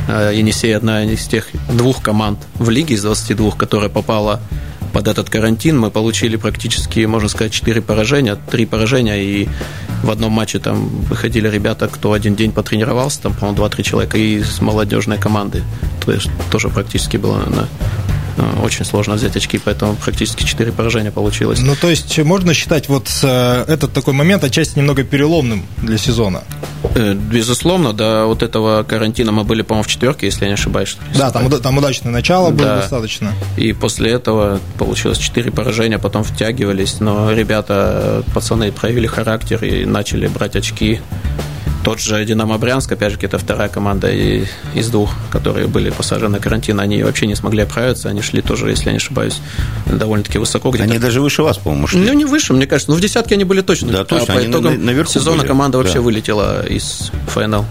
Енисей 0.08 0.76
одна 0.76 1.04
из 1.04 1.26
тех 1.26 1.48
двух 1.72 2.02
команд 2.02 2.38
в 2.54 2.70
лиге 2.70 2.94
из 2.94 3.02
22, 3.02 3.52
которая 3.52 3.88
попала 3.88 4.40
под 4.92 5.08
этот 5.08 5.28
карантин 5.28 5.76
мы 5.76 5.90
получили 5.90 6.36
практически, 6.36 7.00
можно 7.00 7.28
сказать, 7.28 7.52
4 7.52 7.82
поражения, 7.82 8.36
3 8.36 8.66
поражения, 8.66 9.20
и 9.20 9.48
в 10.04 10.10
одном 10.10 10.30
матче 10.30 10.60
там 10.60 10.88
выходили 11.10 11.48
ребята, 11.48 11.88
кто 11.88 12.12
один 12.12 12.36
день 12.36 12.52
потренировался, 12.52 13.22
там, 13.22 13.34
по-моему, 13.34 13.64
2-3 13.64 13.82
человека, 13.82 14.18
и 14.18 14.40
с 14.40 14.60
молодежной 14.60 15.18
команды. 15.18 15.64
То 16.04 16.12
есть 16.12 16.30
тоже 16.48 16.68
практически 16.68 17.16
было 17.16 17.38
на 17.38 17.68
Э, 18.36 18.60
очень 18.62 18.84
сложно 18.84 19.14
взять 19.14 19.36
очки, 19.36 19.58
поэтому 19.58 19.94
практически 19.94 20.44
4 20.44 20.72
поражения 20.72 21.10
получилось. 21.10 21.60
Ну, 21.60 21.76
то 21.76 21.88
есть 21.88 22.18
можно 22.18 22.54
считать 22.54 22.88
вот 22.88 23.08
э, 23.22 23.64
этот 23.68 23.92
такой 23.92 24.14
момент 24.14 24.44
отчасти 24.44 24.78
немного 24.78 25.04
переломным 25.04 25.64
для 25.82 25.98
сезона? 25.98 26.42
Э, 26.94 27.14
безусловно, 27.14 27.92
до 27.92 28.26
вот 28.26 28.42
этого 28.42 28.84
карантина 28.84 29.32
мы 29.32 29.44
были, 29.44 29.62
по-моему, 29.62 29.84
в 29.84 29.88
четверке, 29.88 30.26
если 30.26 30.42
я 30.42 30.48
не 30.48 30.54
ошибаюсь. 30.54 30.96
Да, 31.16 31.30
там, 31.30 31.50
там 31.50 31.78
удачное 31.78 32.12
начало 32.12 32.50
было 32.50 32.66
да. 32.66 32.76
достаточно. 32.76 33.32
И 33.56 33.72
после 33.72 34.12
этого 34.12 34.60
получилось 34.78 35.18
4 35.18 35.50
поражения, 35.50 35.98
потом 35.98 36.22
втягивались, 36.22 37.00
но 37.00 37.32
ребята, 37.32 38.22
пацаны 38.32 38.70
проявили 38.70 39.06
характер 39.06 39.64
и 39.64 39.84
начали 39.84 40.28
брать 40.28 40.56
очки. 40.56 41.00
Тот 41.84 42.00
же 42.00 42.24
«Динамо 42.24 42.56
Брянск», 42.56 42.90
опять 42.92 43.12
же, 43.12 43.18
это 43.20 43.38
вторая 43.38 43.68
команда 43.68 44.10
из 44.10 44.88
двух, 44.88 45.14
которые 45.30 45.66
были 45.66 45.90
посажены 45.90 46.30
на 46.30 46.38
карантин, 46.40 46.80
они 46.80 47.02
вообще 47.02 47.26
не 47.26 47.34
смогли 47.34 47.62
оправиться, 47.62 48.08
они 48.08 48.22
шли 48.22 48.40
тоже, 48.40 48.70
если 48.70 48.86
я 48.86 48.92
не 48.92 48.96
ошибаюсь, 48.96 49.36
довольно-таки 49.86 50.38
высоко. 50.38 50.70
Где-то. 50.70 50.84
Они 50.84 50.98
даже 50.98 51.20
выше 51.20 51.42
вас, 51.42 51.58
по-моему, 51.58 51.86
шли. 51.86 52.00
Ну, 52.00 52.12
не 52.14 52.24
выше, 52.24 52.54
мне 52.54 52.66
кажется, 52.66 52.90
но 52.90 52.96
в 52.96 53.00
десятке 53.00 53.34
они 53.34 53.44
были 53.44 53.60
точно. 53.60 53.92
Да, 53.92 54.04
точно, 54.04 54.34
а 54.34 54.36
по 54.38 54.46
итогам 54.46 54.82
наверху 54.84 55.12
сезона 55.12 55.38
были. 55.38 55.48
команда 55.48 55.78
вообще 55.78 55.94
да. 55.94 56.00
вылетела 56.00 56.66
из 56.66 57.12
ФНЛ. 57.28 57.66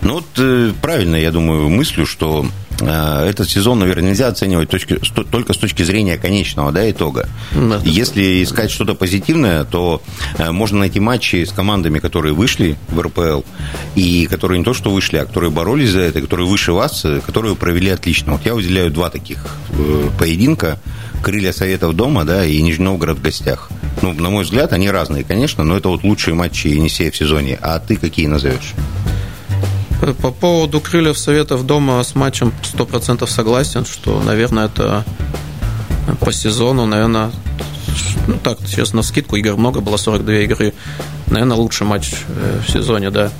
Ну, 0.00 0.14
вот 0.14 0.24
э, 0.38 0.72
правильно, 0.80 1.16
я 1.16 1.30
думаю, 1.30 1.68
мыслю, 1.68 2.06
что 2.06 2.46
этот 2.80 3.48
сезон, 3.48 3.78
наверное, 3.78 4.10
нельзя 4.10 4.28
оценивать 4.28 4.70
точки, 4.70 4.98
только 5.30 5.52
с 5.52 5.56
точки 5.56 5.82
зрения 5.82 6.16
конечного 6.16 6.72
да, 6.72 6.90
итога. 6.90 7.28
Да. 7.52 7.80
Если 7.84 8.42
искать 8.42 8.70
что-то 8.70 8.94
позитивное, 8.94 9.64
то 9.64 10.02
э, 10.38 10.50
можно 10.50 10.78
найти 10.78 11.00
матчи 11.00 11.44
с 11.44 11.52
командами, 11.52 11.98
которые 11.98 12.34
вышли 12.34 12.76
в 12.88 13.00
РПЛ, 13.00 13.42
и 13.94 14.26
которые 14.26 14.58
не 14.58 14.64
то 14.64 14.74
что 14.74 14.90
вышли, 14.90 15.18
а 15.18 15.26
которые 15.26 15.50
боролись 15.50 15.90
за 15.90 16.00
это, 16.00 16.20
которые 16.20 16.46
выше 16.46 16.72
вас, 16.72 17.04
э, 17.04 17.20
которые 17.24 17.56
провели 17.56 17.90
отлично. 17.90 18.32
Вот 18.32 18.46
я 18.46 18.54
выделяю 18.54 18.90
два 18.90 19.10
таких 19.10 19.44
поединка. 20.18 20.80
Крылья 21.22 21.52
Советов 21.52 21.94
дома, 21.94 22.24
да, 22.24 22.46
и 22.46 22.62
Нижний 22.62 22.86
Новгород 22.86 23.18
в 23.18 23.22
гостях. 23.22 23.68
Ну, 24.00 24.14
на 24.14 24.30
мой 24.30 24.44
взгляд, 24.44 24.72
они 24.72 24.90
разные, 24.90 25.22
конечно, 25.22 25.64
но 25.64 25.76
это 25.76 25.90
вот 25.90 26.02
лучшие 26.02 26.34
матчи 26.34 26.68
Енисея 26.68 27.10
в 27.10 27.16
сезоне. 27.16 27.58
А 27.60 27.78
ты 27.78 27.96
какие 27.96 28.26
назовешь? 28.26 28.72
По 30.14 30.30
поводу 30.30 30.80
крыльев 30.80 31.18
Советов 31.18 31.66
дома 31.66 32.02
с 32.02 32.14
матчем 32.14 32.52
100% 32.62 33.26
согласен, 33.26 33.84
что, 33.84 34.22
наверное, 34.22 34.66
это 34.66 35.04
по 36.20 36.32
сезону, 36.32 36.86
наверное, 36.86 37.30
ну 38.26 38.36
так, 38.42 38.58
сейчас 38.66 38.92
на 38.92 39.02
скидку 39.02 39.36
игр 39.36 39.56
много, 39.56 39.80
было 39.80 39.96
42 39.96 40.34
игры. 40.34 40.74
Наверное, 41.26 41.56
лучший 41.56 41.86
матч 41.86 42.12
э, 42.28 42.60
в 42.66 42.70
сезоне, 42.70 43.10
да. 43.10 43.30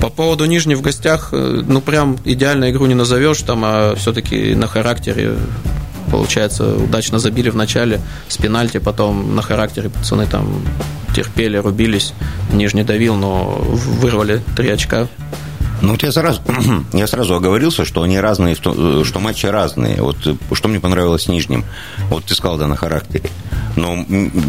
По 0.00 0.10
поводу 0.10 0.44
Нижней 0.44 0.74
в 0.74 0.82
гостях, 0.82 1.30
э, 1.32 1.62
ну, 1.66 1.80
прям 1.80 2.18
идеальную 2.24 2.72
игру 2.72 2.86
не 2.86 2.94
назовешь, 2.94 3.40
там, 3.40 3.62
а 3.64 3.94
все-таки 3.96 4.54
на 4.54 4.66
характере 4.66 5.36
получается, 6.10 6.76
удачно 6.76 7.18
забили 7.18 7.50
в 7.50 7.56
начале 7.56 8.00
с 8.28 8.36
пенальти, 8.36 8.78
потом 8.78 9.34
на 9.34 9.42
характере 9.42 9.90
пацаны 9.90 10.26
там 10.26 10.62
терпели, 11.14 11.56
рубились, 11.56 12.12
Нижний 12.52 12.84
давил, 12.84 13.14
но 13.14 13.58
вырвали 13.60 14.42
три 14.56 14.70
очка. 14.70 15.08
Ну, 15.88 15.92
вот 15.92 16.02
я 16.02 16.12
сразу, 16.12 16.42
я 16.92 17.06
сразу 17.06 17.34
оговорился, 17.34 17.86
что 17.86 18.02
они 18.02 18.20
разные, 18.20 18.54
что 18.54 19.20
матчи 19.20 19.46
разные. 19.46 20.02
Вот 20.02 20.18
что 20.52 20.68
мне 20.68 20.80
понравилось 20.80 21.22
с 21.22 21.28
Нижним. 21.28 21.64
Вот 22.10 22.26
ты 22.26 22.34
сказал, 22.34 22.58
да, 22.58 22.66
на 22.66 22.76
характере. 22.76 23.30
Но 23.74 24.04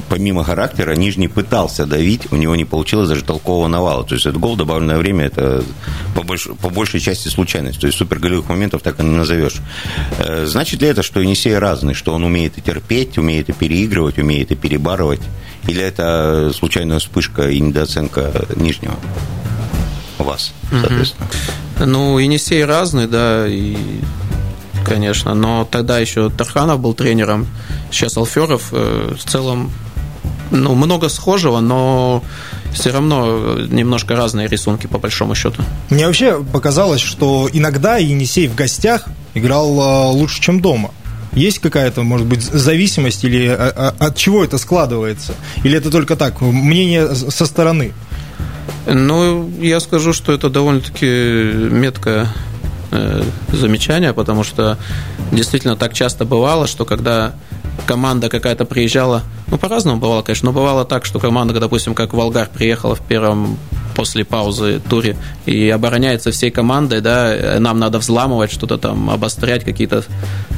помимо 0.09 0.43
характера, 0.43 0.95
Нижний 0.95 1.29
пытался 1.29 1.85
давить, 1.85 2.29
у 2.33 2.35
него 2.35 2.57
не 2.57 2.65
получилось 2.65 3.07
даже 3.07 3.23
толкового 3.23 3.69
навала. 3.69 4.03
То 4.03 4.15
есть 4.15 4.25
это 4.25 4.37
гол, 4.37 4.57
добавленное 4.57 4.97
время, 4.97 5.27
это 5.27 5.63
по, 6.13 6.23
больш, 6.23 6.49
по 6.61 6.69
большей 6.69 6.99
части 6.99 7.29
случайность. 7.29 7.79
То 7.79 7.87
есть 7.87 7.97
супер 7.97 8.19
голевых 8.19 8.49
моментов 8.49 8.81
так 8.81 8.99
и 8.99 9.03
не 9.03 9.15
назовешь. 9.15 9.61
Э, 10.17 10.45
значит 10.45 10.81
ли 10.81 10.89
это, 10.89 11.03
что 11.03 11.21
Енисей 11.21 11.57
разный, 11.57 11.93
что 11.93 12.13
он 12.13 12.25
умеет 12.25 12.57
и 12.57 12.61
терпеть, 12.61 13.17
умеет 13.17 13.47
и 13.47 13.53
переигрывать, 13.53 14.17
умеет 14.17 14.51
и 14.51 14.55
перебарывать? 14.55 15.21
Или 15.69 15.83
это 15.83 16.51
случайная 16.53 16.99
вспышка 16.99 17.47
и 17.47 17.61
недооценка 17.61 18.45
Нижнего? 18.57 18.97
Вас, 20.23 20.51
соответственно. 20.69 21.27
Ну, 21.79 22.17
Енисей 22.17 22.63
разный, 22.65 23.07
да, 23.07 23.47
и 23.47 23.77
конечно, 24.85 25.33
но 25.33 25.67
тогда 25.69 25.99
еще 25.99 26.29
Тарханов 26.29 26.79
был 26.79 26.93
тренером, 26.93 27.47
сейчас 27.91 28.17
Алферов 28.17 28.69
э, 28.71 29.13
в 29.17 29.29
целом 29.29 29.71
ну, 30.51 30.73
много 30.75 31.09
схожего, 31.09 31.59
но 31.59 32.23
все 32.73 32.91
равно 32.91 33.59
немножко 33.59 34.15
разные 34.15 34.47
рисунки, 34.47 34.87
по 34.87 34.97
большому 34.97 35.35
счету. 35.35 35.63
Мне 35.89 36.07
вообще 36.07 36.43
показалось, 36.43 37.01
что 37.01 37.49
иногда 37.51 37.97
Енисей 37.97 38.47
в 38.47 38.55
гостях 38.55 39.07
играл 39.33 39.79
э, 39.79 40.11
лучше, 40.11 40.41
чем 40.41 40.59
дома. 40.59 40.91
Есть 41.33 41.59
какая-то, 41.59 42.03
может 42.03 42.25
быть, 42.25 42.41
зависимость 42.41 43.23
или 43.23 43.45
э, 43.47 43.53
от 43.55 44.15
чего 44.15 44.43
это 44.43 44.57
складывается? 44.57 45.33
Или 45.63 45.77
это 45.77 45.91
только 45.91 46.15
так, 46.15 46.41
мнение 46.41 47.13
со 47.15 47.45
стороны? 47.45 47.93
Ну, 48.91 49.49
я 49.59 49.79
скажу, 49.79 50.13
что 50.13 50.33
это 50.33 50.49
довольно-таки 50.49 51.05
меткое 51.05 52.27
э, 52.91 53.23
замечание, 53.51 54.13
потому 54.13 54.43
что 54.43 54.77
действительно 55.31 55.75
так 55.75 55.93
часто 55.93 56.25
бывало, 56.25 56.67
что 56.67 56.85
когда 56.85 57.33
команда 57.85 58.29
какая-то 58.29 58.65
приезжала, 58.65 59.23
ну, 59.47 59.57
по-разному 59.57 59.99
бывало, 59.99 60.21
конечно, 60.21 60.47
но 60.47 60.53
бывало 60.53 60.85
так, 60.85 61.05
что 61.05 61.19
команда, 61.19 61.59
допустим, 61.59 61.93
как 61.93 62.13
Волгар 62.13 62.49
приехала 62.53 62.95
в 62.95 63.01
первом 63.01 63.57
после 63.95 64.23
паузы 64.23 64.81
туре 64.89 65.17
и 65.45 65.69
обороняется 65.69 66.31
всей 66.31 66.51
командой, 66.51 67.01
да, 67.01 67.57
нам 67.59 67.79
надо 67.79 67.99
взламывать 67.99 68.51
что-то 68.51 68.77
там, 68.77 69.09
обострять 69.09 69.63
какие-то 69.63 70.03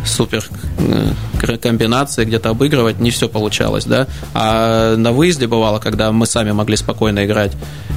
супер 0.06 0.48
э, 0.78 1.58
комбинации, 1.58 2.26
где-то 2.26 2.50
обыгрывать, 2.50 3.00
не 3.00 3.12
все 3.12 3.30
получалось, 3.30 3.86
да. 3.86 4.08
А 4.34 4.96
на 4.96 5.12
выезде 5.12 5.48
бывало, 5.48 5.80
когда 5.80 6.12
мы 6.12 6.26
сами 6.26 6.52
могли 6.52 6.76
спокойно 6.76 7.26
играть, 7.26 7.54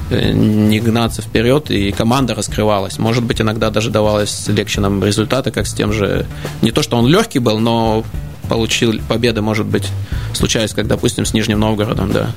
э, 0.09 0.31
не 0.31 0.79
гнаться 0.79 1.21
вперед, 1.21 1.71
и 1.71 1.91
команда 1.91 2.35
раскрывалась. 2.35 2.97
Может 2.97 3.23
быть, 3.23 3.41
иногда 3.41 3.69
даже 3.69 3.89
давалось 3.89 4.47
легче 4.47 4.81
нам 4.81 5.03
результаты, 5.03 5.51
как 5.51 5.67
с 5.67 5.73
тем 5.73 5.93
же... 5.93 6.25
Не 6.61 6.71
то, 6.71 6.81
что 6.83 6.97
он 6.97 7.07
легкий 7.07 7.39
был, 7.39 7.59
но 7.59 8.03
получил 8.49 8.93
победы, 9.07 9.41
может 9.41 9.65
быть, 9.65 9.87
случались, 10.33 10.73
как, 10.73 10.87
допустим, 10.87 11.25
с 11.25 11.33
Нижним 11.33 11.59
Новгородом, 11.59 12.11
да. 12.11 12.31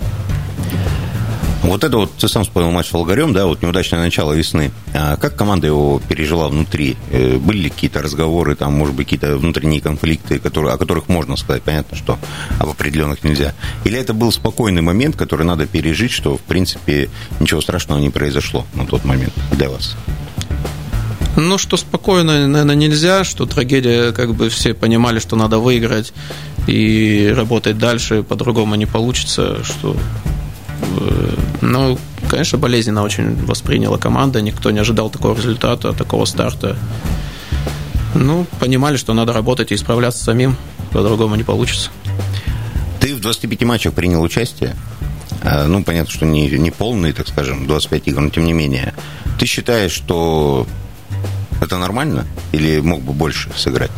Вот 1.69 1.85
это 1.85 1.99
вот, 1.99 2.13
ты 2.13 2.29
сам 2.29 2.45
вспомнил 2.45 2.71
матч 2.71 2.89
с 2.89 2.93
Волгарем, 2.95 3.35
да, 3.35 3.45
вот 3.45 3.61
неудачное 3.61 4.01
начало 4.01 4.33
весны. 4.33 4.71
А 4.95 5.19
как 5.19 5.37
команда 5.37 5.67
его 5.67 6.01
пережила 6.09 6.49
внутри? 6.49 6.97
Э, 7.11 7.37
были 7.37 7.59
ли 7.59 7.71
какие-то 7.71 8.01
разговоры, 8.01 8.57
там, 8.57 8.73
может 8.73 8.95
быть, 8.95 9.07
какие-то 9.07 9.37
внутренние 9.37 9.83
конфликты, 9.83 10.39
которые, 10.39 10.73
о 10.73 10.79
которых 10.79 11.09
можно 11.09 11.37
сказать? 11.37 11.63
Понятно, 11.63 11.95
что 11.95 12.19
об 12.59 12.71
определенных 12.71 13.23
нельзя. 13.23 13.53
Или 13.85 13.99
это 13.99 14.15
был 14.15 14.33
спокойный 14.33 14.81
момент, 14.81 15.17
который 15.17 15.45
надо 15.45 15.67
пережить, 15.67 16.11
что, 16.11 16.39
в 16.39 16.41
принципе, 16.41 17.11
ничего 17.39 17.61
страшного 17.61 17.99
не 17.99 18.09
произошло 18.09 18.65
на 18.73 18.87
тот 18.87 19.05
момент 19.05 19.35
для 19.53 19.69
вас? 19.69 19.95
Ну, 21.37 21.59
что 21.59 21.77
спокойно, 21.77 22.49
наверное, 22.49 22.77
нельзя, 22.77 23.25
что 23.25 23.45
трагедия, 23.45 24.13
как 24.13 24.35
бы 24.35 24.49
все 24.49 24.73
понимали, 24.73 25.19
что 25.19 25.37
надо 25.37 25.59
выиграть 25.59 26.15
и 26.67 27.31
работать 27.37 27.77
дальше, 27.77 28.23
по-другому 28.23 28.75
не 28.75 28.87
получится, 28.87 29.63
что 29.63 29.95
ну, 31.61 31.99
конечно, 32.29 32.59
болезненно 32.59 33.03
очень 33.03 33.35
восприняла 33.45 33.99
команда. 33.99 34.41
Никто 34.41 34.71
не 34.71 34.79
ожидал 34.79 35.11
такого 35.11 35.37
результата, 35.37 35.93
такого 35.93 36.25
старта. 36.25 36.77
Ну, 38.15 38.47
понимали, 38.59 38.97
что 38.97 39.15
надо 39.15 39.33
работать 39.33 39.73
и 39.73 39.75
исправляться 39.75 40.25
самим. 40.25 40.57
По-другому 40.93 41.35
не 41.37 41.43
получится. 41.43 41.91
Ты 43.01 43.15
в 43.15 43.21
25 43.21 43.63
матчах 43.65 43.93
принял 43.95 44.23
участие. 44.23 44.75
А, 45.43 45.67
ну, 45.67 45.85
понятно, 45.85 46.13
что 46.13 46.27
не, 46.27 46.49
не 46.51 46.71
полные, 46.71 47.13
так 47.13 47.29
скажем, 47.29 47.67
25 47.67 48.09
игр, 48.09 48.21
но 48.21 48.31
тем 48.31 48.45
не 48.45 48.53
менее. 48.53 48.95
Ты 49.39 49.47
считаешь, 49.47 49.93
что 49.93 50.67
это 51.61 51.79
нормально? 51.79 52.27
Или 52.53 52.81
мог 52.81 53.03
бы 53.03 53.13
больше 53.13 53.51
сыграть? 53.57 53.91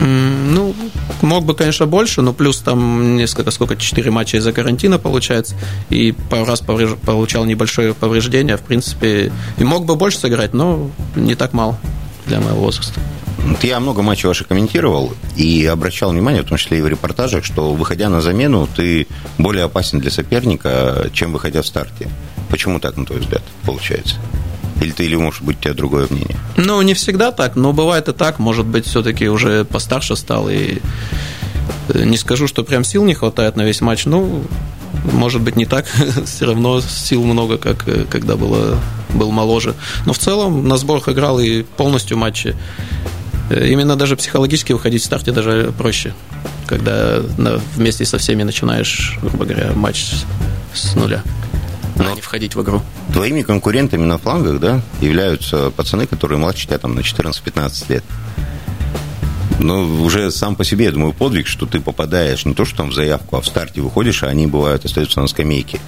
Ну, 0.00 0.74
мог 1.22 1.44
бы, 1.44 1.54
конечно, 1.54 1.86
больше, 1.86 2.22
но 2.22 2.32
плюс 2.32 2.58
там 2.58 3.16
несколько, 3.16 3.50
сколько, 3.50 3.76
четыре 3.76 4.10
матча 4.10 4.36
из-за 4.36 4.52
карантина 4.52 4.98
получается, 4.98 5.54
и 5.90 6.12
пару 6.12 6.44
раз 6.44 6.60
получал 6.60 7.44
небольшое 7.44 7.94
повреждение, 7.94 8.56
в 8.56 8.62
принципе, 8.62 9.32
и 9.58 9.64
мог 9.64 9.86
бы 9.86 9.96
больше 9.96 10.18
сыграть, 10.18 10.54
но 10.54 10.90
не 11.14 11.34
так 11.34 11.52
мало 11.52 11.78
для 12.26 12.40
моего 12.40 12.60
возраста. 12.60 13.00
Я 13.62 13.80
много 13.80 14.02
матчей 14.02 14.26
ваших 14.26 14.48
комментировал 14.48 15.12
и 15.36 15.64
обращал 15.66 16.10
внимание, 16.10 16.42
в 16.42 16.46
том 16.46 16.58
числе 16.58 16.78
и 16.78 16.82
в 16.82 16.88
репортажах, 16.88 17.44
что 17.44 17.72
выходя 17.74 18.08
на 18.08 18.20
замену, 18.20 18.66
ты 18.66 19.06
более 19.38 19.64
опасен 19.64 20.00
для 20.00 20.10
соперника, 20.10 21.10
чем 21.12 21.32
выходя 21.32 21.62
в 21.62 21.66
старте. 21.66 22.08
Почему 22.50 22.80
так, 22.80 22.96
на 22.96 23.06
твой 23.06 23.20
взгляд, 23.20 23.42
получается? 23.64 24.16
Или 24.80 24.90
ты, 24.90 25.04
или 25.04 25.16
может 25.16 25.42
быть 25.42 25.58
у 25.58 25.62
тебя 25.62 25.74
другое 25.74 26.06
мнение? 26.10 26.36
Ну, 26.56 26.80
не 26.82 26.94
всегда 26.94 27.32
так, 27.32 27.56
но 27.56 27.72
бывает 27.72 28.08
и 28.08 28.12
так. 28.12 28.38
Может 28.38 28.66
быть, 28.66 28.86
все-таки 28.86 29.28
уже 29.28 29.64
постарше 29.64 30.16
стал 30.16 30.48
и 30.48 30.78
Не 31.94 32.16
скажу, 32.16 32.46
что 32.46 32.62
прям 32.62 32.84
сил 32.84 33.04
не 33.04 33.14
хватает 33.14 33.56
на 33.56 33.62
весь 33.62 33.80
матч, 33.80 34.06
но 34.06 34.42
может 35.12 35.40
быть 35.40 35.56
не 35.56 35.66
так, 35.66 35.86
все 36.24 36.46
равно 36.46 36.80
сил 36.80 37.24
много, 37.24 37.58
как 37.58 37.84
когда 38.10 38.36
было, 38.36 38.78
был 39.14 39.30
моложе. 39.30 39.74
Но 40.04 40.12
в 40.12 40.18
целом 40.18 40.68
на 40.68 40.76
сборах 40.76 41.08
играл 41.08 41.38
и 41.40 41.62
полностью 41.62 42.18
матчи. 42.18 42.54
Именно 43.50 43.96
даже 43.96 44.16
психологически 44.16 44.72
выходить 44.72 45.02
в 45.02 45.06
старте 45.06 45.30
даже 45.30 45.72
проще, 45.78 46.14
когда 46.66 47.20
вместе 47.76 48.04
со 48.04 48.18
всеми 48.18 48.42
начинаешь, 48.42 49.18
грубо 49.22 49.44
говоря, 49.44 49.72
матч 49.72 50.10
с 50.74 50.94
нуля 50.96 51.22
но 51.96 52.12
не 52.12 52.20
входить 52.20 52.54
в 52.54 52.62
игру. 52.62 52.82
Твоими 53.12 53.42
конкурентами 53.42 54.04
на 54.04 54.18
флангах, 54.18 54.60
да, 54.60 54.80
являются 55.00 55.70
пацаны, 55.70 56.06
которые 56.06 56.38
младше 56.38 56.66
тебя 56.66 56.78
там 56.78 56.94
на 56.94 57.00
14-15 57.00 57.92
лет. 57.92 58.04
Ну, 59.58 60.04
уже 60.04 60.30
сам 60.30 60.54
по 60.54 60.64
себе, 60.64 60.86
я 60.86 60.92
думаю, 60.92 61.12
подвиг, 61.12 61.46
что 61.46 61.66
ты 61.66 61.80
попадаешь 61.80 62.44
не 62.44 62.54
то, 62.54 62.64
что 62.64 62.76
там 62.76 62.90
в 62.90 62.94
заявку, 62.94 63.36
а 63.36 63.40
в 63.40 63.46
старте 63.46 63.80
выходишь, 63.80 64.22
а 64.22 64.26
они 64.26 64.46
бывают 64.46 64.84
остаются 64.84 65.20
на 65.20 65.26
скамейке. 65.26 65.80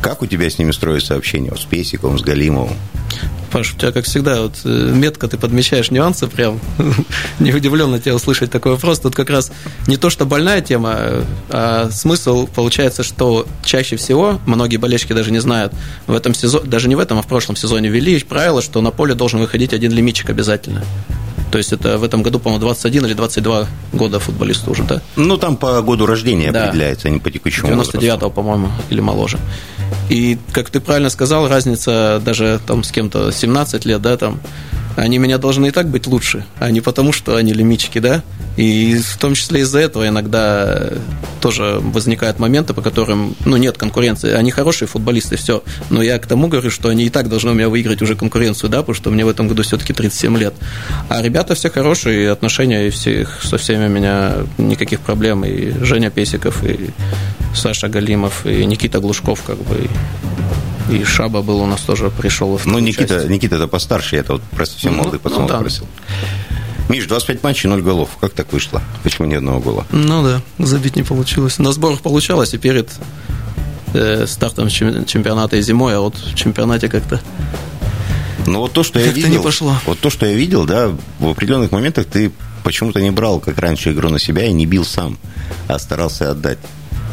Как 0.00 0.22
у 0.22 0.26
тебя 0.26 0.48
с 0.48 0.58
ними 0.58 0.70
строится 0.70 1.16
общение? 1.16 1.50
Вот 1.50 1.60
с 1.60 1.64
Песиковым, 1.64 2.18
с 2.18 2.22
Галимовым? 2.22 2.76
Паш, 3.50 3.74
у 3.74 3.76
тебя, 3.76 3.90
как 3.90 4.04
всегда, 4.04 4.42
вот 4.42 4.60
э, 4.64 4.92
метко 4.94 5.26
ты 5.26 5.36
подмечаешь 5.36 5.90
нюансы, 5.90 6.28
прям 6.28 6.60
не 7.40 7.52
удивлен 7.52 7.90
на 7.90 7.98
тебя 7.98 8.14
услышать 8.14 8.52
такой 8.52 8.72
вопрос. 8.72 9.00
Тут 9.00 9.16
как 9.16 9.28
раз 9.28 9.50
не 9.88 9.96
то, 9.96 10.08
что 10.08 10.24
больная 10.24 10.60
тема, 10.60 11.24
а 11.48 11.90
смысл 11.90 12.46
получается, 12.46 13.02
что 13.02 13.46
чаще 13.64 13.96
всего, 13.96 14.40
многие 14.46 14.76
болельщики 14.76 15.12
даже 15.14 15.32
не 15.32 15.40
знают, 15.40 15.72
в 16.06 16.14
этом 16.14 16.32
сезоне, 16.32 16.66
даже 16.66 16.88
не 16.88 16.94
в 16.94 17.00
этом, 17.00 17.18
а 17.18 17.22
в 17.22 17.26
прошлом 17.26 17.56
сезоне 17.56 17.88
ввели 17.88 18.20
правило, 18.20 18.62
что 18.62 18.80
на 18.80 18.92
поле 18.92 19.14
должен 19.14 19.40
выходить 19.40 19.72
один 19.72 19.90
лимитчик 19.90 20.30
обязательно. 20.30 20.84
То 21.50 21.58
есть 21.58 21.72
это 21.72 21.98
в 21.98 22.04
этом 22.04 22.22
году, 22.22 22.38
по-моему, 22.38 22.60
21 22.60 23.06
или 23.06 23.14
22 23.14 23.66
года 23.92 24.20
футболисту 24.20 24.70
уже, 24.70 24.84
да? 24.84 25.02
Ну, 25.16 25.36
там 25.36 25.56
по 25.56 25.82
году 25.82 26.06
рождения 26.06 26.52
да. 26.52 26.64
определяется, 26.64 27.08
а 27.08 27.10
не 27.10 27.18
по 27.18 27.30
текущему 27.30 27.72
99-го, 27.72 28.30
по-моему, 28.30 28.68
или 28.90 29.00
моложе. 29.00 29.38
И, 30.08 30.38
как 30.52 30.70
ты 30.70 30.80
правильно 30.80 31.10
сказал, 31.10 31.48
разница 31.48 32.22
даже 32.24 32.60
там 32.66 32.84
с 32.84 32.92
кем-то 32.92 33.32
17 33.32 33.84
лет, 33.84 34.00
да, 34.00 34.16
там, 34.16 34.40
они 34.96 35.18
меня 35.18 35.38
должны 35.38 35.68
и 35.68 35.70
так 35.70 35.88
быть 35.88 36.06
лучше, 36.06 36.44
а 36.58 36.70
не 36.70 36.80
потому, 36.80 37.12
что 37.12 37.36
они 37.36 37.52
лимитчики, 37.52 37.98
да? 37.98 38.22
И 38.56 38.98
в 38.98 39.16
том 39.16 39.34
числе 39.34 39.60
из-за 39.60 39.78
этого 39.78 40.08
иногда 40.08 40.90
тоже 41.40 41.78
возникают 41.80 42.38
моменты, 42.38 42.74
по 42.74 42.82
которым, 42.82 43.34
ну, 43.44 43.56
нет 43.56 43.78
конкуренции. 43.78 44.32
Они 44.32 44.50
хорошие 44.50 44.88
футболисты, 44.88 45.36
все. 45.36 45.62
Но 45.88 46.02
я 46.02 46.18
к 46.18 46.26
тому 46.26 46.48
говорю, 46.48 46.70
что 46.70 46.88
они 46.88 47.04
и 47.04 47.10
так 47.10 47.28
должны 47.28 47.52
у 47.52 47.54
меня 47.54 47.68
выиграть 47.68 48.02
уже 48.02 48.16
конкуренцию, 48.16 48.68
да, 48.68 48.78
потому 48.78 48.94
что 48.94 49.10
мне 49.10 49.24
в 49.24 49.28
этом 49.28 49.48
году 49.48 49.62
все-таки 49.62 49.92
37 49.92 50.36
лет. 50.36 50.54
А 51.08 51.22
ребята 51.22 51.54
все 51.54 51.70
хорошие, 51.70 52.30
отношения 52.30 52.88
и 52.88 52.90
всех, 52.90 53.42
со 53.42 53.56
всеми 53.56 53.86
у 53.86 53.90
меня 53.90 54.34
никаких 54.58 55.00
проблем. 55.00 55.44
И 55.44 55.72
Женя 55.82 56.10
Песиков, 56.10 56.62
и 56.64 56.90
Саша 57.54 57.88
Галимов, 57.88 58.44
и 58.44 58.64
Никита 58.66 59.00
Глушков, 59.00 59.42
как 59.42 59.56
бы, 59.58 59.88
и 60.90 61.04
Шаба 61.04 61.42
был 61.42 61.60
у 61.60 61.66
нас 61.66 61.80
тоже 61.80 62.10
пришел. 62.10 62.60
Ну, 62.64 62.78
Никита, 62.78 63.26
Никита 63.28 63.56
это 63.56 63.68
постарше, 63.68 64.16
это 64.16 64.34
вот 64.34 64.42
просто 64.42 64.78
все 64.78 64.90
молодый 64.90 65.20
ну, 65.22 65.30
пацан 65.30 65.42
ну, 65.42 65.48
да. 65.48 65.58
просил. 65.58 65.86
Миш, 66.88 67.06
25 67.06 67.42
матчей, 67.44 67.68
0 67.68 67.82
голов. 67.82 68.10
Как 68.20 68.32
так 68.32 68.52
вышло? 68.52 68.82
Почему 69.04 69.28
ни 69.28 69.34
одного 69.34 69.60
гола? 69.60 69.86
Ну 69.92 70.24
да, 70.24 70.42
забить 70.58 70.96
не 70.96 71.04
получилось. 71.04 71.58
На 71.58 71.72
сборах 71.72 72.00
получалось, 72.00 72.52
и 72.54 72.58
перед 72.58 72.90
э, 73.94 74.26
стартом 74.26 74.68
чемпионата 74.68 75.56
и 75.56 75.62
зимой, 75.62 75.96
а 75.96 76.00
вот 76.00 76.16
в 76.16 76.34
чемпионате 76.34 76.88
как-то 76.88 77.20
ну 78.46 78.60
вот 78.60 78.72
то, 78.72 78.82
что 78.82 78.98
я 78.98 79.12
видел, 79.12 79.28
не 79.28 79.38
пошло. 79.38 79.76
вот 79.86 80.00
то, 80.00 80.10
что 80.10 80.26
я 80.26 80.34
видел, 80.34 80.64
да, 80.64 80.92
в 81.18 81.28
определенных 81.28 81.70
моментах 81.70 82.06
ты 82.06 82.32
почему-то 82.64 83.00
не 83.00 83.10
брал, 83.10 83.38
как 83.38 83.58
раньше, 83.58 83.92
игру 83.92 84.08
на 84.08 84.18
себя 84.18 84.46
и 84.46 84.52
не 84.52 84.66
бил 84.66 84.84
сам, 84.84 85.18
а 85.68 85.78
старался 85.78 86.30
отдать. 86.30 86.58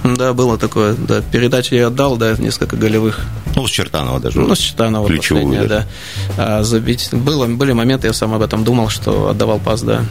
Да, 0.04 0.34
было 0.34 0.58
такое, 0.58 0.96
да. 0.96 1.22
Передачи 1.22 1.74
я 1.74 1.88
отдал, 1.88 2.18
да, 2.18 2.36
несколько 2.38 2.76
голевых. 2.76 3.26
Ну, 3.58 3.66
с 3.66 3.72
Чертанова 3.72 4.20
даже. 4.20 4.40
Ну, 4.40 4.54
с 4.54 4.60
Чертанова 4.60 5.08
Ключевую, 5.08 5.68
да. 5.68 5.88
А 6.38 6.64
забить... 6.64 7.10
Было, 7.12 7.48
были 7.48 7.72
моменты, 7.72 8.06
я 8.06 8.14
сам 8.14 8.36
об 8.36 8.44
этом 8.44 8.64
думал, 8.64 8.90
что 8.90 9.30
отдавал 9.30 9.58
пас, 9.60 9.82
да, 9.82 10.06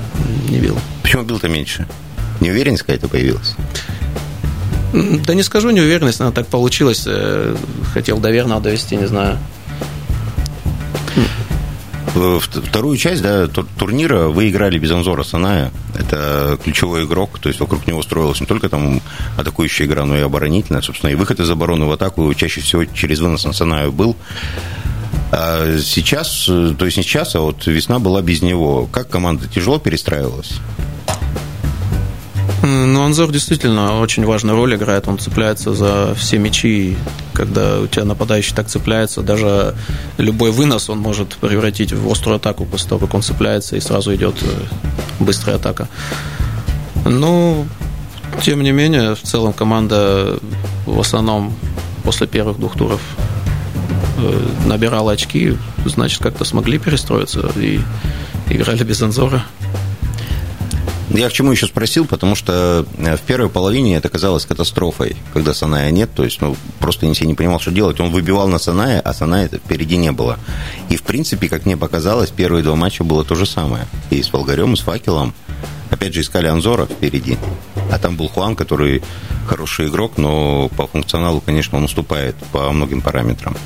не 0.48 0.58
бил. 0.58 0.76
Почему 1.02 1.22
бил-то 1.22 1.48
меньше? 1.48 1.86
Неуверенность 2.40 2.82
какая-то 2.82 3.06
появилась? 3.06 3.54
Да 4.92 5.34
не 5.34 5.44
скажу 5.44 5.70
неуверенность, 5.70 6.18
но 6.18 6.32
так 6.32 6.48
получилось. 6.48 7.04
Э, 7.06 7.54
хотел 7.94 8.18
до 8.18 8.32
верного 8.32 8.60
довести, 8.60 8.96
не 8.96 9.06
знаю 9.06 9.38
вторую 12.06 12.96
часть 12.96 13.22
да, 13.22 13.46
турнира 13.46 14.28
вы 14.28 14.48
играли 14.48 14.78
без 14.78 14.90
Анзора 14.90 15.22
Саная. 15.22 15.70
Это 15.94 16.58
ключевой 16.62 17.04
игрок, 17.04 17.38
то 17.38 17.48
есть 17.48 17.60
вокруг 17.60 17.86
него 17.86 18.02
строилась 18.02 18.40
не 18.40 18.46
только 18.46 18.68
там 18.68 19.00
атакующая 19.36 19.86
игра, 19.86 20.04
но 20.04 20.16
и 20.16 20.20
оборонительная. 20.20 20.82
Собственно, 20.82 21.10
и 21.10 21.14
выход 21.14 21.40
из 21.40 21.50
обороны 21.50 21.86
в 21.86 21.92
атаку 21.92 22.32
чаще 22.34 22.60
всего 22.60 22.84
через 22.84 23.20
вынос 23.20 23.44
на 23.44 23.52
Санаю 23.52 23.92
был. 23.92 24.16
А 25.32 25.78
сейчас, 25.78 26.44
то 26.46 26.84
есть 26.84 26.96
не 26.96 27.02
сейчас, 27.02 27.34
а 27.34 27.40
вот 27.40 27.66
весна 27.66 27.98
была 27.98 28.22
без 28.22 28.42
него. 28.42 28.86
Как 28.90 29.08
команда 29.08 29.48
тяжело 29.48 29.78
перестраивалась? 29.78 30.52
Ну, 32.66 33.04
Анзор 33.04 33.30
действительно 33.30 34.00
очень 34.00 34.24
важную 34.24 34.56
роль 34.56 34.74
играет. 34.74 35.06
Он 35.06 35.18
цепляется 35.18 35.72
за 35.72 36.14
все 36.16 36.38
мячи. 36.38 36.96
Когда 37.32 37.78
у 37.78 37.86
тебя 37.86 38.04
нападающий 38.04 38.56
так 38.56 38.66
цепляется, 38.66 39.22
даже 39.22 39.76
любой 40.18 40.50
вынос 40.50 40.90
он 40.90 40.98
может 40.98 41.36
превратить 41.36 41.92
в 41.92 42.10
острую 42.10 42.36
атаку 42.36 42.64
после 42.64 42.88
того, 42.88 43.06
как 43.06 43.14
он 43.14 43.22
цепляется, 43.22 43.76
и 43.76 43.80
сразу 43.80 44.12
идет 44.14 44.34
э, 44.42 44.46
быстрая 45.20 45.56
атака. 45.56 45.88
Ну, 47.04 47.66
тем 48.42 48.62
не 48.62 48.72
менее, 48.72 49.14
в 49.14 49.22
целом 49.22 49.52
команда 49.52 50.38
в 50.86 50.98
основном 50.98 51.54
после 52.02 52.26
первых 52.26 52.58
двух 52.58 52.76
туров 52.76 53.00
э, 54.18 54.46
набирала 54.66 55.12
очки, 55.12 55.56
значит, 55.84 56.20
как-то 56.20 56.44
смогли 56.44 56.78
перестроиться 56.78 57.48
и 57.54 57.80
играли 58.50 58.82
без 58.82 59.00
Анзора. 59.02 59.44
Я 61.10 61.28
к 61.28 61.32
чему 61.32 61.52
еще 61.52 61.66
спросил, 61.66 62.04
потому 62.04 62.34
что 62.34 62.84
э, 62.98 63.16
в 63.16 63.20
первой 63.20 63.48
половине 63.48 63.96
это 63.96 64.08
казалось 64.08 64.44
катастрофой, 64.44 65.16
когда 65.32 65.54
Саная 65.54 65.90
нет, 65.90 66.10
то 66.14 66.24
есть, 66.24 66.40
ну, 66.40 66.56
просто 66.80 67.06
Енисей 67.06 67.26
не 67.26 67.34
понимал, 67.34 67.60
что 67.60 67.70
делать. 67.70 68.00
Он 68.00 68.10
выбивал 68.10 68.48
на 68.48 68.58
Саная, 68.58 69.00
а 69.00 69.14
Саная 69.14 69.48
впереди 69.48 69.96
не 69.96 70.10
было. 70.10 70.38
И, 70.88 70.96
в 70.96 71.02
принципе, 71.02 71.48
как 71.48 71.64
мне 71.64 71.76
показалось, 71.76 72.30
первые 72.30 72.64
два 72.64 72.74
матча 72.74 73.04
было 73.04 73.24
то 73.24 73.36
же 73.36 73.46
самое. 73.46 73.86
И 74.10 74.20
с 74.20 74.32
Волгарем, 74.32 74.74
и 74.74 74.76
с 74.76 74.80
Факелом. 74.80 75.32
Опять 75.90 76.14
же, 76.14 76.22
искали 76.22 76.48
Анзора 76.48 76.86
впереди. 76.86 77.38
А 77.90 77.98
там 77.98 78.16
был 78.16 78.28
Хуан, 78.28 78.56
который 78.56 79.02
хороший 79.46 79.86
игрок, 79.86 80.14
но 80.16 80.68
по 80.76 80.88
функционалу, 80.88 81.40
конечно, 81.40 81.78
он 81.78 81.84
уступает 81.84 82.34
по 82.50 82.72
многим 82.72 83.00
параметрам. 83.00 83.56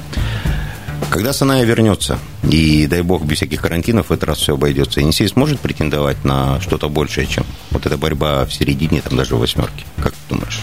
Когда 1.08 1.32
Саная 1.32 1.64
вернется, 1.64 2.18
и 2.48 2.86
дай 2.86 3.02
бог 3.02 3.24
без 3.24 3.38
всяких 3.38 3.62
карантинов 3.62 4.10
в 4.10 4.12
этот 4.12 4.24
раз 4.24 4.38
все 4.38 4.54
обойдется, 4.54 5.00
Енисей 5.00 5.28
сможет 5.28 5.60
претендовать 5.60 6.24
на 6.24 6.60
что-то 6.60 6.88
большее, 6.88 7.26
чем 7.26 7.44
вот 7.70 7.86
эта 7.86 7.96
борьба 7.96 8.44
в 8.44 8.52
середине, 8.52 9.00
там 9.00 9.16
даже 9.16 9.34
в 9.34 9.40
восьмерке? 9.40 9.84
Как 9.96 10.12
ты 10.12 10.34
думаешь? 10.34 10.60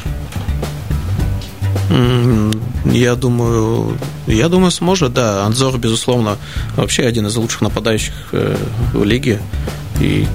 Я 2.86 3.16
думаю, 3.16 3.98
я 4.28 4.50
думаю, 4.50 4.72
сможет, 4.72 5.14
да. 5.14 5.46
Анзор, 5.46 5.78
безусловно, 5.78 6.38
вообще 6.76 7.04
один 7.04 7.28
из 7.28 7.36
лучших 7.36 7.62
нападающих 7.62 8.14
э, 8.34 8.58
в 8.94 9.04
лиге. 9.04 9.42
И 10.00 10.28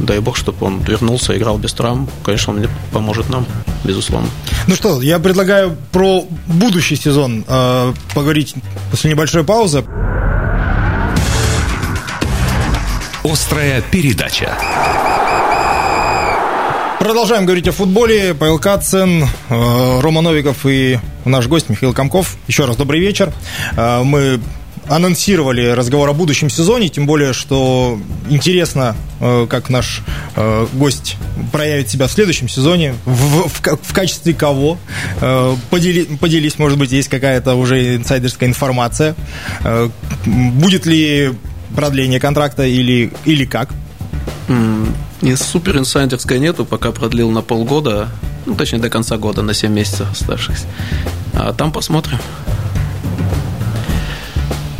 дай 0.00 0.20
бог, 0.20 0.36
чтобы 0.36 0.66
он 0.66 0.80
вернулся, 0.80 1.36
играл 1.36 1.58
без 1.58 1.72
травм. 1.72 2.08
Конечно, 2.24 2.52
он 2.52 2.66
поможет 2.92 3.28
нам, 3.28 3.46
безусловно. 3.84 4.28
Ну 4.66 4.74
что, 4.74 5.00
я 5.02 5.18
предлагаю 5.18 5.76
про 5.92 6.24
будущий 6.46 6.96
сезон 6.96 7.44
э, 7.46 7.92
поговорить 8.14 8.54
после 8.90 9.10
небольшой 9.10 9.44
паузы. 9.44 9.84
Острая 13.24 13.82
передача. 13.90 14.56
Продолжаем 16.98 17.46
говорить 17.46 17.68
о 17.68 17.72
футболе. 17.72 18.34
Павел 18.34 18.58
Кацин, 18.58 19.24
э, 19.48 20.00
Рома 20.00 20.20
Новиков 20.20 20.66
и 20.66 20.98
наш 21.24 21.46
гость 21.46 21.68
Михаил 21.68 21.94
Комков. 21.94 22.36
Еще 22.48 22.64
раз 22.64 22.76
добрый 22.76 23.00
вечер. 23.00 23.32
Э, 23.76 24.02
мы 24.02 24.40
анонсировали 24.88 25.66
разговор 25.68 26.08
о 26.08 26.12
будущем 26.12 26.50
сезоне, 26.50 26.88
тем 26.88 27.06
более, 27.06 27.32
что 27.32 28.00
интересно, 28.28 28.96
э, 29.20 29.46
как 29.48 29.68
наш 29.68 30.02
э, 30.36 30.66
гость 30.72 31.16
проявит 31.52 31.88
себя 31.90 32.06
в 32.06 32.12
следующем 32.12 32.48
сезоне, 32.48 32.94
в, 33.04 33.48
в, 33.48 33.60
в 33.82 33.92
качестве 33.92 34.34
кого. 34.34 34.78
Э, 35.20 35.56
подели, 35.70 36.04
поделись, 36.04 36.58
может 36.58 36.78
быть, 36.78 36.92
есть 36.92 37.08
какая-то 37.08 37.54
уже 37.54 37.96
инсайдерская 37.96 38.48
информация. 38.48 39.14
Будет 40.24 40.86
ли 40.86 41.32
продление 41.74 42.20
контракта 42.20 42.64
или, 42.64 43.12
или 43.24 43.44
как? 43.44 43.70
Из 45.20 45.40
супер 45.40 45.78
инсайдерской 45.78 46.38
нету, 46.38 46.64
пока 46.64 46.92
продлил 46.92 47.30
на 47.30 47.42
полгода, 47.42 48.08
ну, 48.46 48.54
точнее, 48.54 48.78
до 48.78 48.88
конца 48.88 49.18
года, 49.18 49.42
на 49.42 49.52
7 49.52 49.70
месяцев 49.70 50.10
оставшихся. 50.10 50.66
А 51.34 51.52
там 51.52 51.72
посмотрим. 51.72 52.18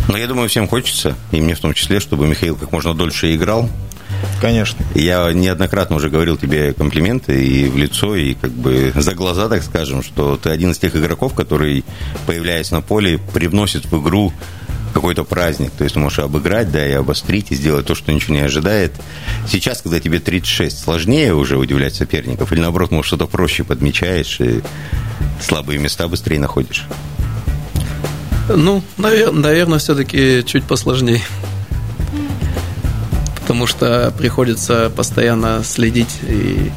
Но 0.09 0.17
я 0.17 0.27
думаю, 0.27 0.49
всем 0.49 0.67
хочется, 0.67 1.15
и 1.33 1.41
мне 1.41 1.55
в 1.55 1.61
том 1.61 1.75
числе, 1.75 2.01
чтобы 2.01 2.27
Михаил 2.27 2.57
как 2.57 2.73
можно 2.73 2.95
дольше 2.95 3.35
играл. 3.35 3.69
Конечно. 4.41 4.85
Я 4.95 5.31
неоднократно 5.33 5.97
уже 5.97 6.09
говорил 6.09 6.37
тебе 6.37 6.73
комплименты 6.73 7.45
и 7.45 7.69
в 7.69 7.77
лицо, 7.77 8.17
и 8.17 8.35
как 8.35 8.51
бы 8.51 8.93
за 8.95 9.15
глаза, 9.15 9.49
так 9.49 9.63
скажем, 9.63 10.03
что 10.03 10.37
ты 10.37 10.49
один 10.51 10.71
из 10.71 10.79
тех 10.79 10.97
игроков, 10.97 11.35
который, 11.35 11.85
появляясь 12.27 12.71
на 12.71 12.81
поле, 12.81 13.19
привносит 13.35 13.85
в 13.85 14.01
игру 14.01 14.33
какой-то 14.95 15.25
праздник. 15.25 15.73
То 15.73 15.85
есть 15.85 15.95
ты 15.95 16.01
можешь 16.01 16.21
обыграть, 16.21 16.73
да, 16.73 16.87
и 16.87 16.93
обострить, 16.93 17.53
и 17.53 17.55
сделать 17.55 17.87
то, 17.87 17.95
что 17.95 18.11
ничего 18.11 18.35
не 18.35 18.41
ожидает. 18.41 18.93
Сейчас, 19.47 19.83
когда 19.83 20.01
тебе 20.01 20.21
36, 20.21 20.79
сложнее 20.79 21.35
уже 21.35 21.59
удивлять 21.59 21.95
соперников, 21.95 22.53
или 22.53 22.61
наоборот, 22.61 22.91
может, 22.91 23.07
что-то 23.09 23.27
проще 23.27 23.63
подмечаешь 23.63 24.41
и 24.41 24.63
слабые 25.41 25.79
места 25.79 26.09
быстрее 26.09 26.41
находишь? 26.41 26.87
Ну, 28.49 28.83
наверное, 28.97 29.43
наверное 29.43 29.79
все-таки 29.79 30.43
чуть 30.47 30.65
посложнее. 30.65 31.23
Потому 33.41 33.67
что 33.67 34.13
приходится 34.17 34.91
постоянно 34.95 35.63
следить 35.65 36.21
и 36.23 36.71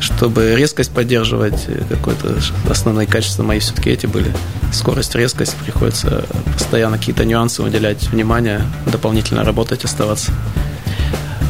чтобы 0.00 0.54
резкость 0.56 0.92
поддерживать, 0.92 1.66
какое-то 1.88 2.36
основные 2.70 3.06
качества 3.06 3.42
мои 3.42 3.58
все-таки 3.58 3.90
эти 3.90 4.06
были. 4.06 4.32
Скорость, 4.72 5.14
резкость, 5.14 5.56
приходится 5.56 6.26
постоянно 6.52 6.98
какие-то 6.98 7.24
нюансы 7.24 7.62
уделять 7.62 8.02
внимание, 8.08 8.62
дополнительно 8.90 9.42
работать, 9.44 9.84
оставаться. 9.84 10.32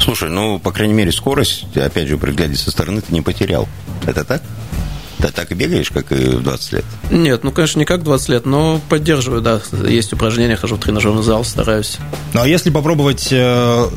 Слушай, 0.00 0.30
ну, 0.30 0.58
по 0.58 0.72
крайней 0.72 0.94
мере, 0.94 1.10
скорость, 1.10 1.64
опять 1.76 2.08
же, 2.08 2.18
при 2.18 2.30
взгляде 2.30 2.56
со 2.56 2.70
стороны 2.70 3.00
ты 3.00 3.12
не 3.12 3.22
потерял. 3.22 3.68
Это 4.06 4.24
так? 4.24 4.42
Ты 5.18 5.28
так 5.28 5.50
и 5.50 5.54
бегаешь, 5.54 5.90
как 5.90 6.12
и 6.12 6.16
в 6.16 6.42
20 6.42 6.72
лет? 6.72 6.84
Нет, 7.10 7.44
ну, 7.44 7.50
конечно, 7.50 7.78
не 7.78 7.84
как 7.84 8.02
20 8.02 8.28
лет, 8.28 8.46
но 8.46 8.80
поддерживаю, 8.88 9.40
да. 9.40 9.60
Есть 9.88 10.12
упражнения, 10.12 10.56
хожу 10.56 10.76
в 10.76 10.80
тренажерный 10.80 11.22
зал, 11.22 11.44
стараюсь. 11.44 11.98
Ну, 12.34 12.42
а 12.42 12.48
если 12.48 12.70
попробовать 12.70 13.28
э, 13.30 13.88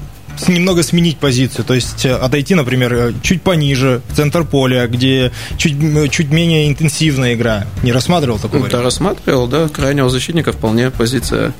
немного 0.47 0.83
сменить 0.83 1.17
позицию, 1.17 1.65
то 1.65 1.73
есть 1.73 2.05
э, 2.05 2.15
отойти, 2.15 2.55
например, 2.55 2.93
э, 2.93 3.13
чуть 3.21 3.41
пониже, 3.41 4.01
в 4.09 4.15
центр 4.15 4.45
поля, 4.45 4.87
где 4.87 5.31
чуть, 5.57 5.75
чуть 6.11 6.31
менее 6.31 6.69
интенсивная 6.69 7.33
игра. 7.33 7.65
Не 7.83 7.91
рассматривал 7.91 8.39
такого? 8.39 8.67
Да, 8.69 8.81
рассматривал, 8.81 9.47
да. 9.47 9.67
Крайнего 9.67 10.09
защитника 10.09 10.51
вполне 10.51 10.89
позиция 10.91 11.53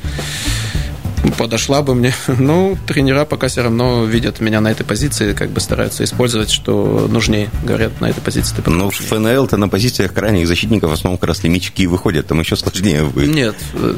подошла 1.38 1.82
бы 1.82 1.96
мне. 1.96 2.14
Ну, 2.40 2.78
тренера 2.88 3.26
пока 3.26 3.48
все 3.48 3.62
равно 3.64 4.06
видят 4.06 4.40
меня 4.40 4.62
на 4.62 4.72
этой 4.72 4.84
позиции, 4.84 5.34
как 5.34 5.50
бы 5.50 5.60
стараются 5.60 6.04
использовать, 6.04 6.50
что 6.50 7.08
нужнее, 7.10 7.50
говорят, 7.64 8.00
на 8.02 8.10
этой 8.10 8.22
позиции. 8.22 8.56
Ты 8.56 8.70
ну, 8.70 8.90
в 8.90 8.96
ФНЛ-то 8.96 9.58
на 9.58 9.68
позициях 9.68 10.14
крайних 10.14 10.48
защитников 10.48 10.90
в 10.90 10.94
основном 10.94 11.18
как 11.18 11.30
раз 11.30 11.44
лимитчики 11.44 11.84
и 11.84 11.88
выходят, 11.88 12.28
там 12.28 12.40
еще 12.40 12.56
сложнее 12.56 13.04
будет. 13.04 13.34
Нет, 13.34 13.56
э, 13.74 13.96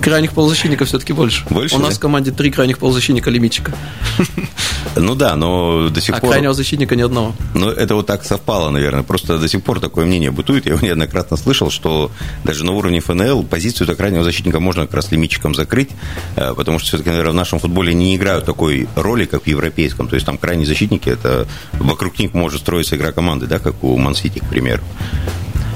крайних 0.00 0.32
полузащитников 0.32 0.88
все-таки 0.88 1.12
больше. 1.12 1.44
Больше, 1.50 1.76
У 1.76 1.78
нас 1.78 1.96
в 1.96 2.00
команде 2.00 2.30
три 2.30 2.50
крайних 2.50 2.78
полузащитника 2.78 3.30
лимитчика. 3.30 3.72
Ну 4.96 5.14
да, 5.14 5.36
но 5.36 5.88
до 5.90 6.00
сих 6.00 6.14
а 6.14 6.20
пор... 6.20 6.30
А 6.30 6.32
крайнего 6.32 6.54
защитника 6.54 6.96
ни 6.96 7.02
одного. 7.02 7.34
Ну, 7.54 7.68
это 7.68 7.94
вот 7.94 8.06
так 8.06 8.24
совпало, 8.24 8.70
наверное. 8.70 9.02
Просто 9.02 9.38
до 9.38 9.48
сих 9.48 9.62
пор 9.62 9.80
такое 9.80 10.06
мнение 10.06 10.30
бытует. 10.30 10.66
Я 10.66 10.72
его 10.72 10.84
неоднократно 10.84 11.36
слышал, 11.36 11.70
что 11.70 12.10
даже 12.44 12.64
на 12.64 12.72
уровне 12.72 13.00
ФНЛ 13.00 13.44
позицию 13.44 13.96
крайнего 13.96 14.24
защитника 14.24 14.60
можно 14.60 14.86
как 14.86 14.94
раз 14.94 15.10
лимитчиком 15.12 15.54
закрыть, 15.54 15.90
э, 16.36 16.52
потому 16.58 16.80
что 16.80 16.88
все-таки, 16.88 17.10
наверное, 17.10 17.30
в 17.30 17.36
нашем 17.36 17.60
футболе 17.60 17.94
не 17.94 18.16
играют 18.16 18.44
такой 18.44 18.88
роли, 18.96 19.26
как 19.26 19.44
в 19.44 19.46
европейском. 19.46 20.08
То 20.08 20.16
есть 20.16 20.26
там 20.26 20.36
крайние 20.38 20.66
защитники, 20.66 21.08
это 21.08 21.46
вокруг 21.74 22.18
них 22.18 22.34
может 22.34 22.62
строиться 22.62 22.96
игра 22.96 23.12
команды, 23.12 23.46
да, 23.46 23.60
как 23.60 23.84
у 23.84 23.96
Мансити, 23.96 24.40
к 24.40 24.44
примеру. 24.44 24.82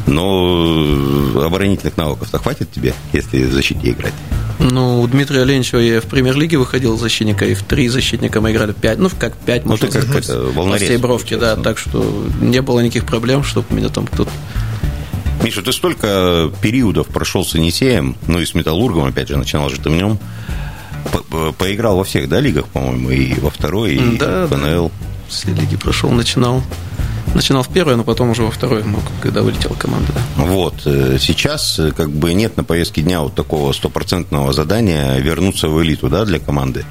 Но 0.09 1.41
оборонительных 1.41 1.97
навыков-то 1.97 2.39
хватит 2.39 2.73
тебе, 2.73 2.95
если 3.13 3.45
в 3.45 3.53
защите 3.53 3.93
играть? 3.93 4.13
Ну, 4.59 5.01
у 5.01 5.07
Дмитрия 5.07 5.43
Оленичева 5.43 5.79
я 5.79 6.01
в 6.01 6.07
премьер-лиге 6.07 6.59
выходил 6.59 6.99
защитника, 6.99 7.45
и 7.45 7.55
в 7.55 7.63
три 7.63 7.87
защитника 7.87 8.41
мы 8.41 8.51
играли 8.51 8.73
пять, 8.73 8.99
ну, 8.99 9.09
как 9.17 9.37
пять, 9.37 9.65
ну, 9.65 9.71
можно 9.71 9.87
ты 9.87 10.01
как 10.01 10.17
это, 10.17 10.47
по 10.49 10.77
всей 10.79 10.97
бровке, 10.97 11.37
да, 11.37 11.55
так 11.55 11.79
что 11.79 12.27
не 12.41 12.61
было 12.61 12.81
никаких 12.81 13.07
проблем, 13.07 13.45
чтобы 13.45 13.69
меня 13.71 13.89
там 13.89 14.09
кто-то 14.09 14.33
Миша, 15.45 15.63
ты 15.63 15.73
столько 15.73 16.51
периодов 16.61 17.09
прошел 17.09 17.45
с 17.45 17.55
Енисеем, 17.55 18.17
ну 18.29 18.41
и 18.41 18.47
с 18.47 18.55
Металлургом, 18.55 19.07
опять 19.07 19.29
же, 19.29 19.37
начинал 19.37 19.69
же 19.71 19.81
ты 19.81 19.91
в 19.91 19.93
нем. 19.93 20.19
По 21.11 21.53
Поиграл 21.53 21.97
во 21.97 22.05
всех, 22.05 22.29
да, 22.29 22.41
лигах, 22.41 22.67
по-моему, 22.69 23.11
и 23.11 23.35
во 23.41 23.51
второй, 23.51 23.95
и 23.95 24.17
да, 24.17 24.47
в 24.47 24.51
ФНЛ. 24.51 24.89
Да. 24.89 25.07
Все 25.29 25.49
лиги 25.53 25.77
прошел, 25.77 26.11
начинал. 26.11 26.63
Начинал 27.35 27.63
в 27.63 27.69
первой, 27.69 27.97
но 27.97 28.05
потом 28.05 28.31
уже 28.31 28.43
во 28.43 28.51
второй, 28.51 28.85
когда 29.23 29.41
вылетела 29.41 29.75
команда. 29.75 30.13
Да. 30.13 30.43
Вот. 30.45 30.83
Э, 30.85 31.17
сейчас 31.19 31.79
э, 31.79 31.93
как 31.93 32.11
бы 32.11 32.35
нет 32.35 32.59
на 32.59 32.65
повестке 32.65 33.01
дня 33.01 33.21
вот 33.23 33.35
такого 33.35 33.73
стопроцентного 33.73 34.53
задания 34.53 35.17
вернуться 35.17 35.69
в 35.69 35.83
элиту 35.83 36.09
да, 36.09 36.27
для 36.27 36.39
команды. 36.39 36.85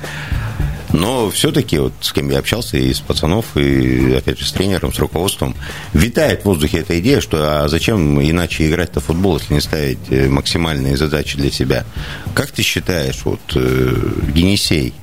Но 0.93 1.29
все-таки, 1.29 1.77
вот 1.77 1.93
с 2.01 2.11
кем 2.11 2.29
я 2.29 2.39
общался, 2.39 2.77
и 2.77 2.93
с 2.93 2.99
пацанов, 2.99 3.45
и, 3.55 4.13
опять 4.13 4.39
же, 4.39 4.45
с 4.45 4.51
тренером, 4.51 4.93
с 4.93 4.99
руководством, 4.99 5.55
витает 5.93 6.41
в 6.41 6.45
воздухе 6.45 6.79
эта 6.79 6.99
идея, 6.99 7.21
что 7.21 7.63
а 7.63 7.67
зачем 7.69 8.21
иначе 8.21 8.67
играть-то 8.67 8.99
в 8.99 9.05
футбол, 9.05 9.37
если 9.37 9.53
не 9.53 9.61
ставить 9.61 9.99
э, 10.09 10.27
максимальные 10.27 10.97
задачи 10.97 11.37
для 11.37 11.51
себя. 11.51 11.85
Как 12.33 12.51
ты 12.51 12.61
считаешь, 12.61 13.21
вот 13.23 13.39
Енисей 13.55 14.93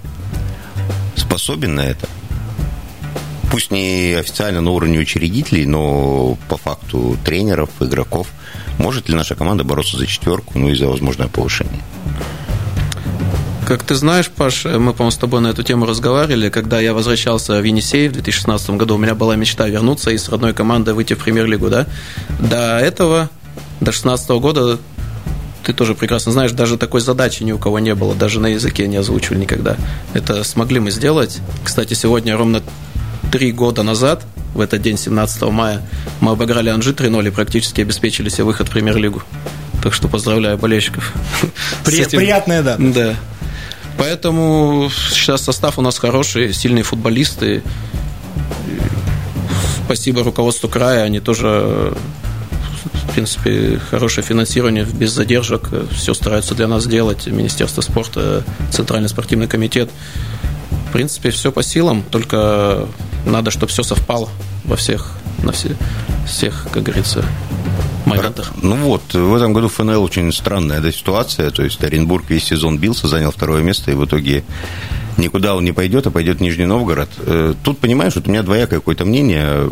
способен 1.16 1.76
на 1.76 1.86
это? 1.86 2.06
Пусть 3.50 3.70
не 3.70 4.14
официально 4.18 4.60
на 4.60 4.70
уровне 4.70 4.98
учредителей, 4.98 5.64
но 5.64 6.36
по 6.48 6.58
факту 6.58 7.16
тренеров, 7.24 7.70
игроков. 7.80 8.28
Может 8.78 9.08
ли 9.08 9.14
наша 9.14 9.34
команда 9.34 9.64
бороться 9.64 9.96
за 9.96 10.06
четверку, 10.06 10.58
ну 10.58 10.68
и 10.68 10.74
за 10.74 10.86
возможное 10.86 11.28
повышение? 11.28 11.82
Как 13.68 13.82
ты 13.82 13.94
знаешь, 13.96 14.30
Паш, 14.30 14.64
мы, 14.64 14.94
по-моему, 14.94 15.10
с 15.10 15.18
тобой 15.18 15.42
на 15.42 15.48
эту 15.48 15.62
тему 15.62 15.84
разговаривали. 15.84 16.48
Когда 16.48 16.80
я 16.80 16.94
возвращался 16.94 17.60
в 17.60 17.62
Енисей 17.62 18.08
в 18.08 18.12
2016 18.12 18.70
году, 18.70 18.94
у 18.94 18.98
меня 18.98 19.14
была 19.14 19.36
мечта 19.36 19.68
вернуться 19.68 20.10
и 20.10 20.16
с 20.16 20.30
родной 20.30 20.54
командой 20.54 20.94
выйти 20.94 21.12
в 21.12 21.18
премьер-лигу, 21.18 21.68
да? 21.68 21.86
До 22.38 22.78
этого, 22.78 23.28
до 23.80 23.90
2016 23.92 24.30
года, 24.30 24.78
ты 25.64 25.74
тоже 25.74 25.94
прекрасно 25.94 26.32
знаешь, 26.32 26.52
даже 26.52 26.78
такой 26.78 27.02
задачи 27.02 27.42
ни 27.42 27.52
у 27.52 27.58
кого 27.58 27.78
не 27.78 27.94
было, 27.94 28.14
даже 28.14 28.40
на 28.40 28.46
языке 28.46 28.88
не 28.88 28.96
озвучивали 28.96 29.40
никогда. 29.40 29.76
Это 30.14 30.44
смогли 30.44 30.80
мы 30.80 30.90
сделать. 30.90 31.40
Кстати, 31.62 31.92
сегодня 31.92 32.38
ровно 32.38 32.62
три 33.30 33.52
года 33.52 33.82
назад, 33.82 34.24
в 34.54 34.62
этот 34.62 34.80
день, 34.80 34.96
17 34.96 35.42
мая, 35.42 35.82
мы 36.20 36.30
обыграли 36.30 36.70
Анжи 36.70 36.92
3-0 36.92 37.28
и 37.28 37.30
практически 37.30 37.82
обеспечили 37.82 38.30
себе 38.30 38.44
выход 38.44 38.68
в 38.68 38.70
премьер-лигу. 38.70 39.22
Так 39.82 39.92
что 39.92 40.08
поздравляю 40.08 40.56
болельщиков. 40.56 41.12
При, 41.84 42.02
приятная 42.06 42.62
дата. 42.62 42.82
Да. 42.82 43.14
Поэтому 43.98 44.90
сейчас 45.10 45.42
состав 45.42 45.78
у 45.78 45.82
нас 45.82 45.98
хороший, 45.98 46.52
сильные 46.52 46.84
футболисты. 46.84 47.62
Спасибо 49.84 50.22
руководству 50.22 50.68
края, 50.68 51.02
они 51.02 51.20
тоже 51.20 51.94
в 53.08 53.12
принципе, 53.12 53.80
хорошее 53.90 54.24
финансирование 54.24 54.84
без 54.84 55.10
задержек, 55.10 55.70
все 55.92 56.14
стараются 56.14 56.54
для 56.54 56.68
нас 56.68 56.86
делать. 56.86 57.26
Министерство 57.26 57.80
спорта, 57.80 58.44
Центральный 58.70 59.08
спортивный 59.08 59.48
комитет. 59.48 59.90
В 60.88 60.92
принципе, 60.92 61.30
все 61.30 61.50
по 61.50 61.62
силам, 61.62 62.02
только 62.02 62.86
надо, 63.26 63.50
чтобы 63.50 63.72
все 63.72 63.82
совпало 63.82 64.28
во 64.64 64.76
всех, 64.76 65.12
на 65.42 65.52
все, 65.52 65.76
всех, 66.26 66.66
как 66.72 66.84
говорится, 66.84 67.24
моментах. 68.08 68.52
Ну 68.62 68.76
вот, 68.76 69.14
в 69.14 69.34
этом 69.34 69.52
году 69.52 69.68
ФНЛ 69.68 70.02
очень 70.02 70.32
странная 70.32 70.78
эта 70.78 70.92
ситуация. 70.92 71.50
То 71.50 71.62
есть 71.62 71.82
Оренбург 71.82 72.24
весь 72.28 72.44
сезон 72.44 72.78
бился, 72.78 73.08
занял 73.08 73.30
второе 73.30 73.62
место, 73.62 73.90
и 73.90 73.94
в 73.94 74.04
итоге 74.04 74.44
никуда 75.16 75.54
он 75.54 75.64
не 75.64 75.72
пойдет, 75.72 76.06
а 76.06 76.10
пойдет 76.10 76.40
Нижний 76.40 76.66
Новгород. 76.66 77.10
Э, 77.18 77.54
тут, 77.62 77.78
понимаешь, 77.78 78.14
вот 78.14 78.26
у 78.26 78.30
меня 78.30 78.42
двоякое 78.42 78.78
какое-то 78.80 79.04
мнение. 79.04 79.70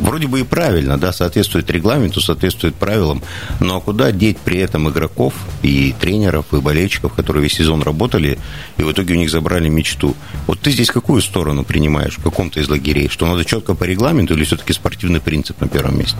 Вроде 0.00 0.26
бы 0.26 0.40
и 0.40 0.42
правильно, 0.42 0.98
да, 0.98 1.12
соответствует 1.12 1.70
регламенту, 1.70 2.20
соответствует 2.20 2.74
правилам, 2.74 3.22
но 3.60 3.80
куда 3.80 4.10
деть 4.10 4.38
при 4.38 4.58
этом 4.58 4.88
игроков 4.88 5.34
и 5.62 5.94
тренеров, 6.00 6.46
и 6.52 6.56
болельщиков, 6.56 7.12
которые 7.12 7.44
весь 7.44 7.54
сезон 7.54 7.82
работали, 7.82 8.38
и 8.78 8.82
в 8.82 8.90
итоге 8.90 9.14
у 9.14 9.16
них 9.16 9.30
забрали 9.30 9.68
мечту? 9.68 10.16
Вот 10.46 10.58
ты 10.60 10.72
здесь 10.72 10.90
какую 10.90 11.22
сторону 11.22 11.62
принимаешь 11.62 12.18
в 12.18 12.22
каком-то 12.22 12.58
из 12.58 12.68
лагерей? 12.68 13.08
Что 13.08 13.26
надо 13.26 13.44
четко 13.44 13.74
по 13.74 13.84
регламенту 13.84 14.34
или 14.34 14.44
все-таки 14.44 14.72
спортивный 14.72 15.20
принцип 15.20 15.60
на 15.60 15.68
первом 15.68 15.98
месте? 15.98 16.18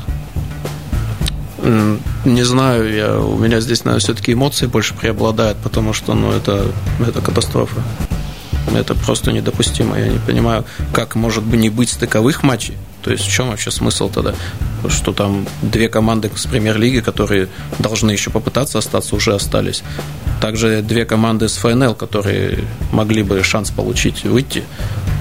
Не 1.62 2.42
знаю, 2.42 2.92
я, 2.92 3.18
у 3.18 3.38
меня 3.38 3.61
здесь, 3.61 3.85
наверное, 3.85 4.01
все-таки 4.01 4.33
эмоции 4.33 4.66
больше 4.66 4.94
преобладают, 4.94 5.59
потому 5.59 5.92
что, 5.92 6.14
ну, 6.14 6.33
это, 6.33 6.66
это 7.01 7.20
катастрофа. 7.20 7.81
Это 8.75 8.94
просто 8.94 9.33
недопустимо. 9.33 9.98
Я 9.98 10.09
не 10.09 10.18
понимаю, 10.18 10.64
как 10.92 11.14
может 11.14 11.44
бы 11.44 11.57
не 11.57 11.68
быть 11.68 11.90
стыковых 11.90 12.42
матчей. 12.42 12.75
То 13.03 13.11
есть 13.11 13.25
в 13.25 13.31
чем 13.31 13.48
вообще 13.48 13.70
смысл 13.70 14.09
тогда? 14.09 14.35
Что 14.88 15.12
там 15.12 15.46
две 15.61 15.88
команды 15.88 16.31
с 16.35 16.46
премьер-лиги, 16.46 17.01
которые 17.01 17.48
должны 17.79 18.12
еще 18.12 18.31
попытаться 18.31 18.79
остаться, 18.79 19.16
уже 19.16 19.35
остались. 19.35 19.83
Также 20.40 20.83
две 20.83 21.05
команды 21.05 21.48
с 21.48 21.57
ФНЛ, 21.57 21.94
которые 21.94 22.64
могли 22.92 23.22
бы 23.22 23.42
шанс 23.42 23.70
получить 23.70 24.25
выйти, 24.25 24.64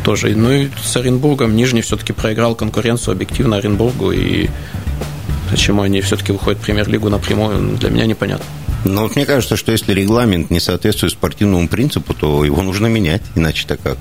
тоже. 0.03 0.35
Ну 0.35 0.51
и 0.51 0.69
с 0.83 0.95
Оренбургом 0.95 1.55
Нижний 1.55 1.81
все-таки 1.81 2.13
проиграл 2.13 2.55
конкуренцию 2.55 3.13
объективно 3.13 3.57
Оренбургу, 3.57 4.11
и 4.11 4.49
Почему 5.51 5.83
они 5.83 6.01
все-таки 6.01 6.31
выходят 6.31 6.59
в 6.59 6.63
премьер-лигу 6.63 7.09
напрямую, 7.09 7.77
для 7.77 7.89
меня 7.89 8.05
непонятно. 8.05 8.45
Но 8.83 9.03
вот 9.03 9.15
мне 9.15 9.25
кажется, 9.25 9.57
что 9.57 9.71
если 9.71 9.93
регламент 9.93 10.49
не 10.49 10.59
соответствует 10.59 11.13
спортивному 11.13 11.67
принципу, 11.67 12.13
то 12.15 12.43
его 12.43 12.63
нужно 12.63 12.87
менять, 12.87 13.21
иначе 13.35 13.67
так 13.67 13.79
как? 13.81 13.97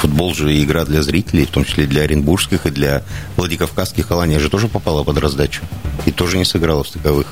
футбол 0.00 0.34
же 0.34 0.62
игра 0.62 0.84
для 0.84 1.02
зрителей, 1.02 1.44
в 1.44 1.50
том 1.50 1.64
числе 1.64 1.86
для 1.86 2.02
оренбургских 2.02 2.64
и 2.66 2.70
для 2.70 3.02
владикавказских. 3.36 4.10
Алания 4.10 4.38
же 4.38 4.48
тоже 4.48 4.68
попала 4.68 5.04
под 5.04 5.18
раздачу 5.18 5.62
и 6.06 6.10
тоже 6.10 6.38
не 6.38 6.44
сыграла 6.44 6.84
в 6.84 6.88
стыковых. 6.88 7.26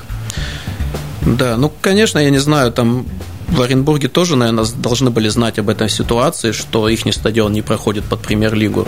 Да, 1.25 1.57
ну, 1.57 1.71
конечно, 1.81 2.19
я 2.19 2.29
не 2.29 2.37
знаю, 2.37 2.71
там 2.71 3.05
в 3.47 3.61
Оренбурге 3.61 4.07
тоже, 4.07 4.35
наверное, 4.35 4.65
должны 4.77 5.09
были 5.09 5.27
знать 5.29 5.57
об 5.59 5.69
этой 5.69 5.89
ситуации, 5.89 6.51
что 6.51 6.87
их 6.87 7.01
стадион 7.11 7.51
не 7.51 7.61
проходит 7.61 8.03
под 8.05 8.21
премьер-лигу. 8.21 8.87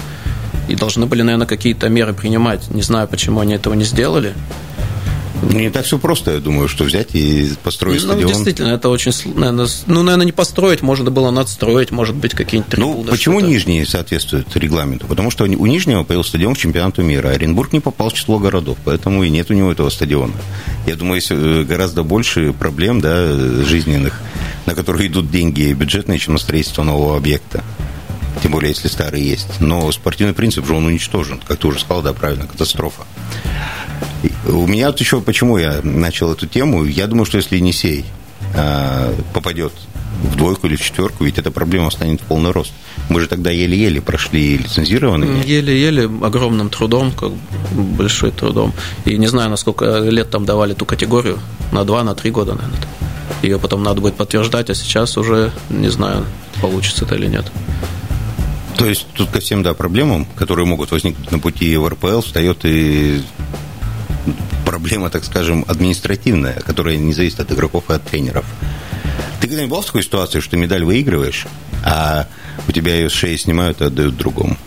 И 0.71 0.75
должны 0.75 1.05
были, 1.05 1.21
наверное, 1.21 1.47
какие-то 1.47 1.89
меры 1.89 2.13
принимать. 2.13 2.69
Не 2.71 2.81
знаю, 2.81 3.05
почему 3.10 3.41
они 3.41 3.53
этого 3.55 3.73
не 3.73 3.84
сделали. 3.84 4.34
Ну, 5.41 5.60
не 5.60 5.69
так 5.69 5.86
все 5.86 5.97
просто, 5.97 6.31
я 6.31 6.39
думаю, 6.39 6.69
что 6.69 6.86
взять 6.86 7.10
и 7.13 7.51
построить 7.62 8.01
ну, 8.03 8.10
стадион. 8.10 8.31
действительно, 8.31 8.69
это 8.69 8.89
очень, 8.89 9.12
наверное, 9.36 9.67
ну, 9.88 10.03
наверное, 10.03 10.25
не 10.25 10.31
построить, 10.31 10.81
можно 10.81 11.10
было 11.10 11.29
надстроить, 11.31 11.91
может 11.91 12.15
быть, 12.15 12.34
какие-нибудь 12.34 12.71
трибуны. 12.71 13.03
Ну, 13.05 13.12
почему 13.12 13.39
что-то. 13.39 13.51
Нижний 13.51 13.86
соответствует 13.86 14.55
регламенту? 14.55 15.07
Потому 15.07 15.29
что 15.29 15.43
у 15.43 15.65
Нижнего 15.65 16.03
появился 16.03 16.29
стадион 16.29 16.55
к 16.55 16.57
чемпионату 16.57 17.01
мира. 17.01 17.29
Оренбург 17.29 17.73
не 17.73 17.79
попал 17.79 18.12
в 18.12 18.13
число 18.13 18.39
городов, 18.39 18.77
поэтому 18.86 19.23
и 19.23 19.29
нет 19.29 19.49
у 19.49 19.53
него 19.53 19.71
этого 19.71 19.89
стадиона. 19.89 20.34
Я 20.86 20.95
думаю, 20.95 21.15
есть 21.15 21.31
э, 21.31 21.63
гораздо 21.63 22.03
больше 22.03 22.53
проблем 22.53 23.01
да, 23.01 23.34
жизненных, 23.65 24.21
на 24.67 24.75
которые 24.75 25.10
идут 25.10 25.31
деньги 25.31 25.73
бюджетные, 25.73 26.19
чем 26.19 26.34
на 26.34 26.39
строительство 26.39 26.84
нового 26.84 27.17
объекта 27.17 27.63
тем 28.41 28.52
более, 28.52 28.70
если 28.70 28.88
старый 28.88 29.22
есть. 29.22 29.60
Но 29.60 29.91
спортивный 29.91 30.34
принцип 30.34 30.65
же 30.65 30.74
он 30.74 30.86
уничтожен, 30.86 31.39
как 31.46 31.60
ты 31.60 31.67
уже 31.67 31.80
сказал, 31.80 32.02
да, 32.02 32.13
правильно, 32.13 32.48
катастрофа. 32.48 33.04
У 34.48 34.67
меня 34.67 34.88
вот 34.88 35.00
еще, 35.00 35.22
почему 35.22 35.58
я 35.58 35.82
начал 35.84 36.32
эту 36.32 36.48
тему, 36.48 36.86
я 36.86 37.08
думаю, 37.08 37.26
что 37.26 37.38
если 37.38 37.58
Енисей 37.58 38.06
а, 38.56 39.13
попадет 39.34 39.74
в 40.24 40.36
двойку 40.36 40.67
или 40.67 40.76
в 40.76 40.82
четверку, 40.82 41.24
ведь 41.24 41.38
эта 41.38 41.52
проблема 41.52 41.89
станет 41.89 42.22
в 42.22 42.26
полный 42.26 42.52
рост. 42.52 42.72
Мы 43.10 43.22
же 43.22 43.28
тогда 43.28 43.50
еле-еле 43.50 44.02
прошли 44.02 44.58
лицензированные. 44.58 45.41
Еле-еле, 45.44 46.06
огромным 46.22 46.70
трудом, 46.70 47.12
как 47.12 47.32
большой 47.72 48.32
трудом. 48.32 48.74
И 49.06 49.17
не 49.17 49.28
знаю, 49.28 49.50
насколько 49.50 50.00
лет 50.00 50.30
там 50.30 50.46
давали 50.46 50.74
ту 50.74 50.86
категорию, 50.86 51.39
на 51.72 51.84
два, 51.86 52.04
на 52.04 52.13
три 52.13 52.32
года, 52.32 52.54
наверное. 52.54 52.80
Ее 53.41 53.58
потом 53.58 53.84
надо 53.84 54.02
будет 54.02 54.15
подтверждать, 54.15 54.70
а 54.70 54.76
сейчас 54.76 55.17
уже 55.17 55.52
не 55.70 55.89
знаю, 55.89 56.26
получится 56.62 57.06
это 57.06 57.15
или 57.15 57.28
нет. 57.28 57.52
То 58.82 58.89
есть 58.89 59.06
тут 59.13 59.30
ко 59.30 59.39
всем, 59.39 59.62
да, 59.62 59.76
проблемам, 59.76 60.26
которые 60.36 60.65
могут 60.65 60.89
возникнуть 60.89 61.30
на 61.30 61.38
пути 61.38 61.78
в 61.78 61.88
РПЛ, 61.88 62.22
встает 62.22 62.62
и 62.63 63.22
проблема, 64.65 65.12
так 65.12 65.24
скажем, 65.24 65.63
административная, 65.67 66.56
которая 66.62 66.98
не 66.98 67.13
зависит 67.13 67.39
от 67.41 67.52
игроков 67.52 67.84
и 67.91 67.94
от 67.94 68.04
тренеров. 68.04 68.44
Ты 69.39 69.48
когда-нибудь 69.48 69.70
был 69.70 69.82
в 69.84 69.86
такой 69.86 70.02
ситуации, 70.02 70.39
что 70.39 70.58
медаль 70.58 70.84
выигрываешь, 70.84 71.46
а 71.86 72.26
у 72.67 72.72
тебя 72.72 72.96
ее 72.96 73.12
с 73.12 73.13
шеи 73.13 73.36
снимают 73.36 73.82
и 73.82 73.84
отдают 73.84 74.17
другому? 74.17 74.58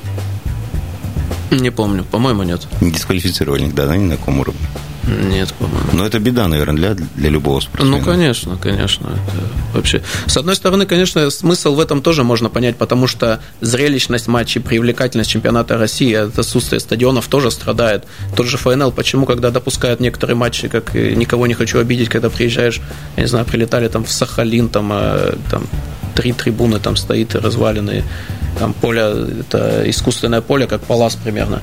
Не 1.50 1.70
помню, 1.70 2.05
по-моему, 2.05 2.44
нет. 2.44 2.68
Не 2.81 2.92
дисквалифицировали 2.92 3.62
никогда, 3.62 3.96
ни 3.96 4.05
на 4.05 4.16
каком 4.16 4.38
уровне? 4.38 4.64
Нет, 5.06 5.52
по-моему. 5.54 5.88
Но 5.92 6.06
это 6.06 6.18
беда, 6.18 6.48
наверное, 6.48 6.94
для, 6.94 6.94
для 6.94 7.30
любого 7.30 7.60
спортсмена. 7.60 7.98
Ну, 7.98 8.04
конечно, 8.04 8.56
конечно. 8.56 9.06
Это 9.08 9.76
вообще. 9.76 10.02
С 10.26 10.36
одной 10.36 10.56
стороны, 10.56 10.86
конечно, 10.86 11.28
смысл 11.30 11.74
в 11.74 11.80
этом 11.80 12.00
тоже 12.00 12.24
можно 12.24 12.48
понять, 12.48 12.76
потому 12.76 13.06
что 13.06 13.40
зрелищность 13.60 14.28
матчей, 14.28 14.60
привлекательность 14.60 15.30
чемпионата 15.30 15.76
России 15.76 16.14
от 16.14 16.38
отсутствия 16.38 16.80
стадионов 16.80 17.28
тоже 17.28 17.50
страдает. 17.50 18.04
Тот 18.34 18.46
же 18.46 18.56
ФНЛ, 18.56 18.92
почему, 18.92 19.26
когда 19.26 19.50
допускают 19.50 20.00
некоторые 20.00 20.36
матчи, 20.36 20.68
как 20.68 20.94
никого 20.94 21.46
не 21.46 21.54
хочу 21.54 21.78
обидеть, 21.78 22.08
когда 22.08 22.30
приезжаешь, 22.30 22.80
я 23.16 23.22
не 23.22 23.28
знаю, 23.28 23.44
прилетали 23.44 23.88
там 23.88 24.04
в 24.04 24.10
Сахалин, 24.10 24.68
там, 24.68 24.90
э, 24.92 25.34
там 25.50 25.64
три 26.14 26.32
трибуны 26.32 26.78
там 26.78 26.96
стоит 26.96 27.34
разваленные, 27.34 28.04
там 28.58 28.72
поле, 28.72 29.02
это 29.40 29.82
искусственное 29.86 30.40
поле, 30.40 30.66
как 30.66 30.82
Палас 30.82 31.16
примерно. 31.16 31.60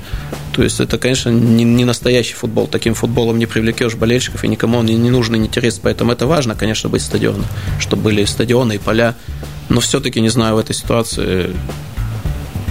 То 0.53 0.63
есть 0.63 0.79
это, 0.79 0.97
конечно, 0.97 1.29
не, 1.29 1.63
не 1.63 1.85
настоящий 1.85 2.33
футбол. 2.33 2.67
Таким 2.67 2.93
футболом 2.93 3.39
не 3.39 3.45
привлекешь 3.45 3.95
болельщиков, 3.95 4.43
и 4.43 4.47
никому 4.47 4.79
он 4.79 4.85
не, 4.85 4.97
нужен 4.97 5.35
и 5.35 5.39
не 5.39 5.47
интересен. 5.47 5.79
Поэтому 5.83 6.11
это 6.11 6.27
важно, 6.27 6.55
конечно, 6.55 6.89
быть 6.89 7.01
стадионом, 7.01 7.45
чтобы 7.79 8.03
были 8.03 8.25
стадионы 8.25 8.73
и 8.75 8.77
поля. 8.77 9.15
Но 9.69 9.79
все-таки, 9.79 10.19
не 10.19 10.29
знаю, 10.29 10.55
в 10.55 10.57
этой 10.57 10.75
ситуации 10.75 11.55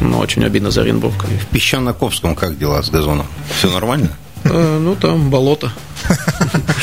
ну, 0.00 0.18
очень 0.18 0.44
обидно 0.44 0.70
за 0.70 0.82
Оренбург. 0.82 1.24
В 1.24 1.54
Песчано-Ковском 1.54 2.34
как 2.34 2.58
дела 2.58 2.82
с 2.82 2.90
газоном? 2.90 3.26
Все 3.58 3.70
нормально? 3.70 4.10
Э, 4.44 4.78
ну, 4.78 4.94
там 4.96 5.30
болото. 5.30 5.72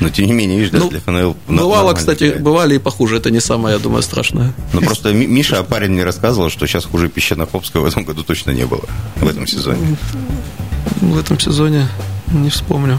Но 0.00 0.08
тем 0.08 0.26
не 0.26 0.32
менее, 0.32 0.58
видишь, 0.58 0.72
да, 0.72 0.78
ну, 0.78 0.88
для 0.88 1.00
ФНЛ... 1.00 1.36
Бывало, 1.48 1.92
кстати, 1.92 2.36
бывали 2.38 2.76
и 2.76 2.78
похуже, 2.78 3.18
это 3.18 3.30
не 3.30 3.40
самое, 3.40 3.76
я 3.76 3.82
думаю, 3.82 4.02
страшное. 4.02 4.52
Ну, 4.72 4.80
просто 4.80 5.12
Миша 5.12 5.62
парень 5.62 5.90
мне 5.90 6.04
рассказывал, 6.04 6.50
что 6.50 6.66
сейчас 6.66 6.84
хуже 6.86 7.08
Песчано-Хопского 7.08 7.82
в 7.82 7.84
этом 7.84 8.04
году 8.04 8.22
точно 8.22 8.52
не 8.52 8.64
было, 8.64 8.84
в 9.16 9.28
этом 9.28 9.46
сезоне. 9.46 9.96
В 11.00 11.18
этом 11.18 11.38
сезоне 11.38 11.86
не 12.32 12.48
вспомню. 12.48 12.98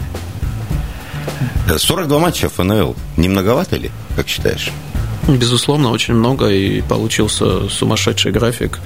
42 1.76 2.18
матча 2.18 2.48
ФНЛ. 2.48 2.96
Не 3.16 3.28
многовато 3.28 3.76
ли, 3.76 3.90
как 4.16 4.28
считаешь? 4.28 4.70
Безусловно, 5.28 5.90
очень 5.90 6.14
много, 6.14 6.48
и 6.48 6.80
получился 6.82 7.68
сумасшедший 7.68 8.32
график. 8.32 8.80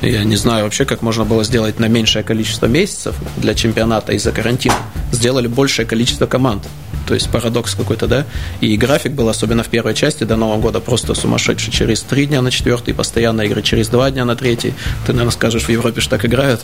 Я 0.00 0.24
не 0.24 0.36
знаю 0.36 0.64
вообще, 0.64 0.86
как 0.86 1.02
можно 1.02 1.24
было 1.24 1.44
сделать 1.44 1.78
на 1.78 1.88
меньшее 1.88 2.24
количество 2.24 2.66
месяцев 2.66 3.14
для 3.36 3.54
чемпионата 3.54 4.12
из-за 4.12 4.32
карантина. 4.32 4.76
Сделали 5.14 5.46
большее 5.46 5.86
количество 5.86 6.26
команд. 6.26 6.64
То 7.06 7.14
есть 7.14 7.28
парадокс 7.30 7.74
какой-то, 7.74 8.06
да, 8.06 8.24
и 8.60 8.76
график 8.76 9.12
был, 9.12 9.28
особенно 9.28 9.62
в 9.62 9.68
первой 9.68 9.94
части 9.94 10.24
до 10.24 10.36
Нового 10.36 10.60
года, 10.60 10.80
просто 10.80 11.14
сумасшедший, 11.14 11.72
через 11.72 12.00
три 12.00 12.26
дня 12.26 12.40
на 12.40 12.50
четвертый, 12.50 12.94
постоянно 12.94 13.42
игры. 13.42 13.62
Через 13.62 13.88
два 13.88 14.10
дня 14.10 14.24
на 14.24 14.36
третий, 14.36 14.74
ты, 15.06 15.12
наверное, 15.12 15.32
скажешь, 15.32 15.64
в 15.64 15.68
Европе 15.68 16.00
же 16.00 16.08
так 16.08 16.24
играют. 16.24 16.62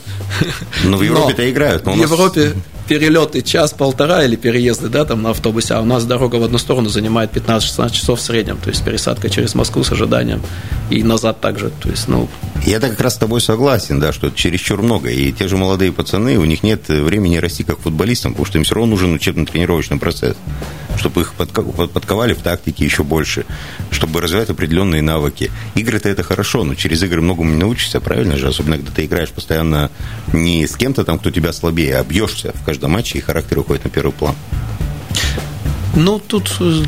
Ну, 0.84 0.96
в 0.96 1.02
Европе-то 1.02 1.50
играют. 1.50 1.84
Но 1.84 1.92
в 1.92 1.96
Европе 1.96 2.54
перелеты 2.88 3.42
час-полтора 3.42 4.24
или 4.24 4.36
переезды, 4.36 4.88
да, 4.88 5.04
там 5.04 5.22
на 5.22 5.30
автобусе, 5.30 5.74
а 5.74 5.80
у 5.80 5.84
нас 5.84 6.04
дорога 6.04 6.36
в 6.36 6.44
одну 6.44 6.58
сторону 6.58 6.88
занимает 6.88 7.32
15-16 7.32 7.92
часов 7.92 8.18
в 8.18 8.22
среднем, 8.22 8.56
то 8.56 8.70
есть 8.70 8.82
пересадка 8.84 9.28
через 9.28 9.54
Москву 9.54 9.84
с 9.84 9.92
ожиданием. 9.92 10.42
И 10.88 11.02
назад 11.02 11.40
также, 11.40 11.70
то 11.70 11.88
есть, 11.88 12.08
ну... 12.08 12.28
Я 12.66 12.78
так 12.78 12.90
как 12.90 13.00
раз 13.00 13.14
с 13.14 13.18
тобой 13.18 13.40
согласен, 13.40 14.00
да, 14.00 14.12
что 14.12 14.30
чересчур 14.30 14.82
много, 14.82 15.10
и 15.10 15.32
те 15.32 15.48
же 15.48 15.56
молодые 15.56 15.92
пацаны, 15.92 16.38
у 16.38 16.44
них 16.44 16.62
нет 16.62 16.88
времени 16.88 17.36
расти 17.36 17.64
как 17.64 17.78
футболистам, 17.80 18.32
потому 18.32 18.46
что 18.46 18.58
им 18.58 18.64
все 18.64 18.74
равно 18.74 18.90
нужен 18.90 19.14
учебно-тренировочный 19.14 19.98
процесс, 19.98 20.36
чтобы 20.98 21.22
их 21.22 21.32
подковали 21.34 22.34
в 22.34 22.42
тактике 22.42 22.84
еще 22.84 23.02
больше, 23.02 23.46
чтобы 23.90 24.20
развивать 24.20 24.50
определенные 24.50 25.00
навыки. 25.00 25.50
Игры-то 25.74 26.08
это 26.08 26.22
хорошо, 26.22 26.64
но 26.64 26.74
через 26.74 27.02
игры 27.02 27.22
многому 27.22 27.50
не 27.50 27.56
научишься, 27.56 28.00
правильно 28.00 28.36
же, 28.36 28.48
особенно 28.48 28.76
когда 28.76 28.92
ты 28.92 29.06
играешь 29.06 29.30
постоянно 29.30 29.90
не 30.32 30.66
с 30.66 30.76
кем-то 30.76 31.04
там, 31.04 31.18
кто 31.18 31.30
тебя 31.30 31.52
слабее, 31.52 31.96
а 31.96 32.04
бьешься 32.04 32.52
в 32.54 32.64
каждом 32.64 32.80
каждом 32.80 32.92
матче, 32.92 33.18
и 33.18 33.20
характер 33.20 33.58
уходит 33.58 33.84
на 33.84 33.90
первый 33.90 34.12
план. 34.12 34.34
Ну, 35.94 36.18
тут 36.18 36.50
э, 36.60 36.82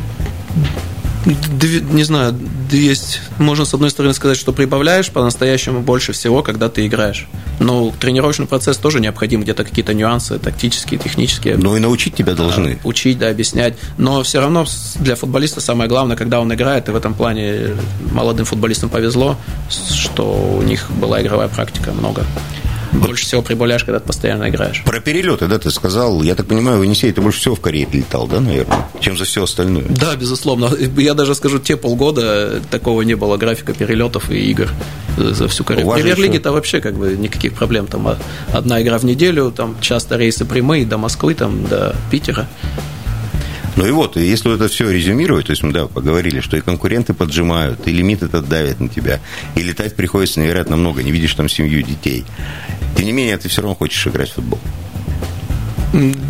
не 1.25 2.03
знаю, 2.03 2.35
есть, 2.71 3.21
можно 3.37 3.65
с 3.65 3.73
одной 3.73 3.89
стороны 3.89 4.13
сказать, 4.13 4.37
что 4.37 4.51
прибавляешь 4.51 5.09
по-настоящему 5.09 5.81
больше 5.81 6.11
всего, 6.11 6.43
когда 6.43 6.69
ты 6.69 6.85
играешь. 6.85 7.27
Но 7.59 7.91
тренировочный 7.97 8.45
процесс 8.45 8.77
тоже 8.77 8.99
необходим, 8.99 9.41
где-то 9.41 9.63
какие-то 9.63 9.93
нюансы 9.93 10.37
тактические, 10.39 10.99
технические. 10.99 11.55
Ну 11.57 11.77
и 11.77 11.79
научить 11.79 12.15
тебя 12.15 12.33
должны. 12.33 12.79
А, 12.83 12.87
учить, 12.87 13.19
да, 13.19 13.29
объяснять. 13.29 13.75
Но 13.97 14.23
все 14.23 14.39
равно 14.39 14.65
для 14.99 15.15
футболиста 15.15 15.61
самое 15.61 15.89
главное, 15.89 16.17
когда 16.17 16.41
он 16.41 16.53
играет, 16.53 16.89
и 16.89 16.91
в 16.91 16.95
этом 16.95 17.13
плане 17.13 17.69
молодым 18.11 18.45
футболистам 18.45 18.89
повезло, 18.89 19.37
что 19.69 20.57
у 20.57 20.61
них 20.61 20.91
была 20.91 21.21
игровая 21.21 21.47
практика 21.47 21.91
много. 21.91 22.25
Больше 22.93 23.25
всего 23.25 23.41
прибавляешь, 23.41 23.83
когда 23.83 23.99
ты 23.99 24.07
постоянно 24.07 24.49
играешь. 24.49 24.83
Про 24.85 24.99
перелеты, 24.99 25.47
да, 25.47 25.57
ты 25.57 25.71
сказал. 25.71 26.21
Я 26.21 26.35
так 26.35 26.47
понимаю, 26.47 26.79
в 26.79 26.83
Енисей 26.83 27.11
ты 27.11 27.21
больше 27.21 27.39
всего 27.39 27.55
в 27.55 27.61
Корее 27.61 27.87
летал, 27.91 28.27
да, 28.27 28.39
наверное, 28.39 28.87
чем 28.99 29.17
за 29.17 29.25
все 29.25 29.43
остальное? 29.43 29.85
Да, 29.89 30.15
безусловно. 30.15 30.69
Я 30.97 31.13
даже 31.13 31.35
скажу, 31.35 31.59
те 31.59 31.75
полгода 31.75 32.61
такого 32.69 33.01
не 33.01 33.15
было 33.15 33.37
графика 33.37 33.73
перелетов 33.73 34.29
и 34.29 34.39
игр 34.51 34.69
за 35.17 35.47
всю 35.47 35.63
Корею. 35.63 35.87
В 35.87 35.93
премьер-лиге-то 35.93 36.51
вообще 36.51 36.81
как 36.81 36.95
бы 36.95 37.15
никаких 37.17 37.53
проблем. 37.53 37.87
Там 37.87 38.15
одна 38.51 38.81
игра 38.81 38.97
в 38.97 39.05
неделю, 39.05 39.51
там 39.51 39.75
часто 39.81 40.17
рейсы 40.17 40.45
прямые 40.45 40.85
до 40.85 40.97
Москвы, 40.97 41.33
там 41.33 41.65
до 41.65 41.95
Питера. 42.11 42.47
Ну 43.75 43.87
и 43.87 43.91
вот, 43.91 44.17
если 44.17 44.53
это 44.53 44.67
все 44.67 44.89
резюмировать, 44.89 45.47
то 45.47 45.51
есть 45.51 45.63
мы, 45.63 45.71
да, 45.71 45.87
поговорили, 45.87 46.41
что 46.41 46.57
и 46.57 46.61
конкуренты 46.61 47.13
поджимают, 47.13 47.87
и 47.87 47.91
лимит 47.91 48.21
этот 48.21 48.47
давит 48.47 48.79
на 48.79 48.87
тебя, 48.87 49.19
и 49.55 49.63
летать 49.63 49.95
приходится 49.95 50.39
невероятно 50.39 50.75
много, 50.75 51.01
не 51.01 51.11
видишь 51.11 51.33
там 51.33 51.49
семью 51.49 51.81
детей. 51.81 52.23
Тем 52.95 53.05
не 53.05 53.11
менее, 53.11 53.37
ты 53.37 53.49
все 53.49 53.61
равно 53.61 53.75
хочешь 53.75 54.05
играть 54.05 54.29
в 54.29 54.33
футбол. 54.33 54.59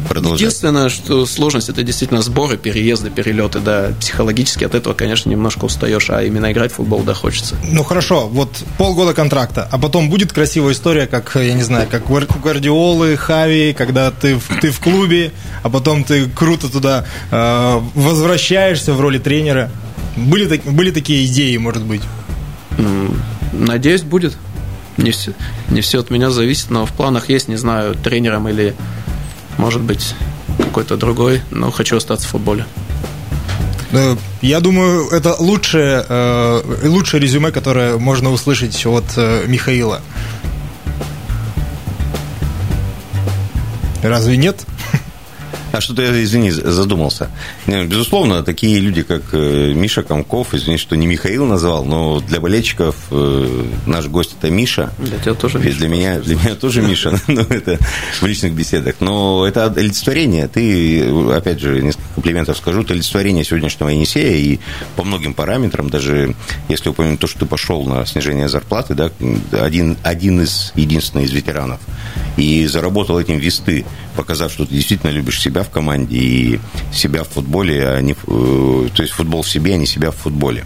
Продолжать. 0.10 0.41
Единственное, 0.41 0.89
что 0.89 1.26
сложность 1.26 1.69
это 1.69 1.84
действительно 1.84 2.21
сборы, 2.21 2.58
переезды, 2.58 3.10
перелеты, 3.10 3.60
да, 3.60 3.91
психологически 3.99 4.65
от 4.65 4.76
этого, 4.76 4.93
конечно, 4.93 5.30
немножко 5.30 5.65
устаешь, 5.65 6.10
а 6.10 6.21
именно 6.21 6.52
играть 6.52 6.71
в 6.71 6.76
футбол, 6.76 7.04
да, 7.04 7.13
хочется. 7.13 7.56
Ну 7.63 7.84
хорошо, 7.84 8.28
вот 8.28 8.49
полгода 8.78 9.13
контракта, 9.13 9.67
а 9.71 9.78
потом 9.78 10.10
будет 10.10 10.34
красивая 10.34 10.73
история, 10.73 11.08
как, 11.08 11.36
я 11.36 11.54
не 11.54 11.63
знаю, 11.63 11.88
как 11.89 12.08
Гвардиолы, 12.08 13.15
Хави, 13.15 13.73
когда 13.73 14.12
ты, 14.12 14.38
ты 14.62 14.71
в 14.71 14.80
клубе, 14.82 15.32
а 15.62 15.69
потом 15.69 16.04
ты 16.04 16.30
круто 16.30 16.69
туда 16.69 17.06
э, 17.32 17.82
возвращаешься 17.95 18.93
в 18.93 18.99
роли 18.99 19.17
тренера. 19.17 19.71
Были, 20.17 20.62
были 20.65 20.91
такие 20.91 21.26
идеи, 21.26 21.56
может 21.58 21.84
быть? 21.84 22.02
Надеюсь, 23.54 24.02
будет. 24.02 24.36
не 24.97 25.12
все, 25.12 25.34
не 25.69 25.82
все 25.82 25.99
от 25.99 26.10
меня 26.10 26.30
зависит, 26.30 26.69
но 26.69 26.86
в 26.86 26.91
планах 26.91 27.30
есть, 27.30 27.47
не 27.47 27.56
знаю, 27.56 27.95
тренером 27.95 28.47
или, 28.49 28.76
может 29.58 29.82
быть, 29.82 30.16
какой-то 30.58 30.98
другой, 30.98 31.42
но 31.52 31.72
хочу 31.72 31.98
остаться 31.98 32.28
в 32.28 32.32
футболе. 32.32 32.66
Я 34.42 34.60
думаю, 34.60 35.08
это 35.10 35.36
лучшее, 35.39 36.04
э, 36.08 36.62
лучшее 36.84 37.22
резюме, 37.22 37.52
которое 37.52 37.98
можно 37.98 38.32
услышать 38.32 38.84
от 38.88 39.06
э, 39.18 39.46
Михаила. 39.46 40.02
Разве 44.02 44.36
нет? 44.36 44.66
А 45.74 45.82
что-то 45.82 46.04
я, 46.04 46.24
извини, 46.24 46.52
задумался. 46.52 47.32
Безусловно, 47.66 48.44
такие 48.44 48.80
люди, 48.80 49.02
как 49.02 49.24
э, 49.32 49.74
Миша 49.74 50.04
Комков, 50.04 50.54
извини, 50.54 50.78
что 50.78 50.96
не 50.96 51.08
Михаил 51.08 51.48
назвал, 51.48 51.84
но 51.84 52.20
для 52.20 52.40
болельщиков 52.40 52.96
э, 53.10 53.66
наш 53.88 54.06
гость 54.06 54.36
это 54.38 54.52
Миша. 54.52 54.94
Для 55.00 55.18
тебя 55.18 55.34
тоже 55.34 55.58
Миша. 55.58 55.78
Для 55.80 55.88
меня, 55.88 56.20
для 56.20 56.36
меня 56.36 56.54
тоже 56.54 56.84
Миша, 56.84 57.20
но 57.28 57.42
это 57.42 57.80
в 58.22 58.24
личных 58.24 58.54
беседах. 58.54 58.98
Но 59.00 59.48
это 59.48 59.66
олицетворение. 59.66 60.48
Ты, 60.48 61.10
опять 61.32 61.60
же, 61.60 61.82
несколько 61.82 62.14
комплиментов 62.14 62.56
скажу, 62.58 62.84
ты 62.84 62.94
олицетворение 62.94 63.44
сегодняшнего 63.44 63.90
Енисея, 63.90 64.36
и 64.36 64.60
по 64.96 65.04
многим 65.04 65.34
параметрам, 65.34 65.90
даже 65.90 66.36
если 66.70 66.90
упомянуть 66.90 67.20
то, 67.20 67.26
что 67.26 67.40
ты 67.40 67.46
пошел 67.48 67.84
на 67.84 68.06
снижение 68.06 68.48
зарплаты, 68.48 68.94
да, 68.94 69.10
один, 69.52 69.98
один 70.04 70.44
из, 70.44 70.72
единственный 70.76 71.24
из 71.24 71.32
ветеранов, 71.32 71.80
и 72.38 72.68
заработал 72.68 73.20
этим 73.20 73.40
весты, 73.40 73.86
показав, 74.16 74.52
что 74.52 74.66
ты 74.66 74.76
действительно 74.76 75.10
любишь 75.10 75.42
себя 75.42 75.62
в 75.63 75.69
команде 75.69 76.15
и 76.15 76.60
себя 76.91 77.23
в 77.23 77.30
футболе, 77.30 77.88
а 77.88 78.02
не, 78.02 78.13
э, 78.13 78.89
то 78.93 79.02
есть 79.02 79.13
футбол 79.13 79.41
в 79.41 79.49
себе, 79.49 79.73
а 79.73 79.78
не 79.78 79.86
себя 79.86 80.12
в 80.12 80.15
футболе. 80.15 80.65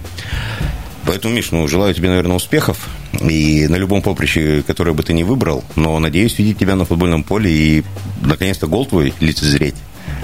Поэтому, 1.06 1.34
Миш, 1.34 1.52
ну, 1.52 1.68
желаю 1.68 1.94
тебе, 1.94 2.10
наверное, 2.10 2.36
успехов. 2.36 2.90
И 3.22 3.68
на 3.68 3.76
любом 3.78 4.02
поприще, 4.02 4.62
которое 4.68 4.92
бы 4.92 5.04
ты 5.04 5.14
ни 5.14 5.24
выбрал, 5.24 5.64
но 5.76 5.98
надеюсь 6.00 6.38
видеть 6.38 6.60
тебя 6.60 6.76
на 6.76 6.84
футбольном 6.84 7.24
поле 7.24 7.50
и, 7.50 7.84
наконец-то, 8.22 8.68
гол 8.68 8.86
твой 8.86 9.14
лицезреть 9.22 9.76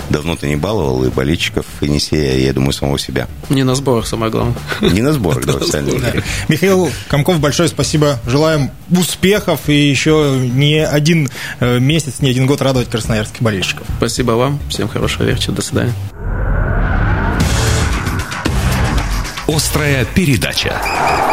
давно 0.10 0.36
ты 0.36 0.48
не 0.48 0.56
баловал 0.56 1.04
и 1.04 1.10
болельщиков 1.10 1.66
Енисея, 1.82 2.40
я 2.40 2.54
думаю, 2.54 2.74
самого 2.74 3.00
себя. 3.00 3.28
Не 3.50 3.64
на 3.64 3.76
сборах, 3.76 4.08
самое 4.08 4.32
главное. 4.32 4.56
Не 4.82 5.02
на 5.02 5.14
сборах, 5.14 5.46
да, 5.46 5.54
официально. 5.54 5.92
Михаил 6.48 6.90
Комков, 7.08 7.40
большое 7.40 7.70
спасибо. 7.70 8.20
Желаем 8.26 8.72
успехов 8.92 9.70
и 9.70 9.90
еще 9.90 10.38
не 10.40 10.86
один 10.86 11.30
э, 11.60 11.80
месяц, 11.80 12.20
не 12.20 12.30
один 12.30 12.46
год 12.46 12.62
радовать 12.62 12.90
красноярских 12.90 13.42
болельщиков. 13.42 13.86
Спасибо 13.98 14.32
вам. 14.32 14.60
Всем 14.70 14.88
хорошего 14.88 15.24
вечера. 15.24 15.54
До 15.54 15.62
свидания. 15.62 15.94
Острая 19.48 20.06
передача. 20.06 21.33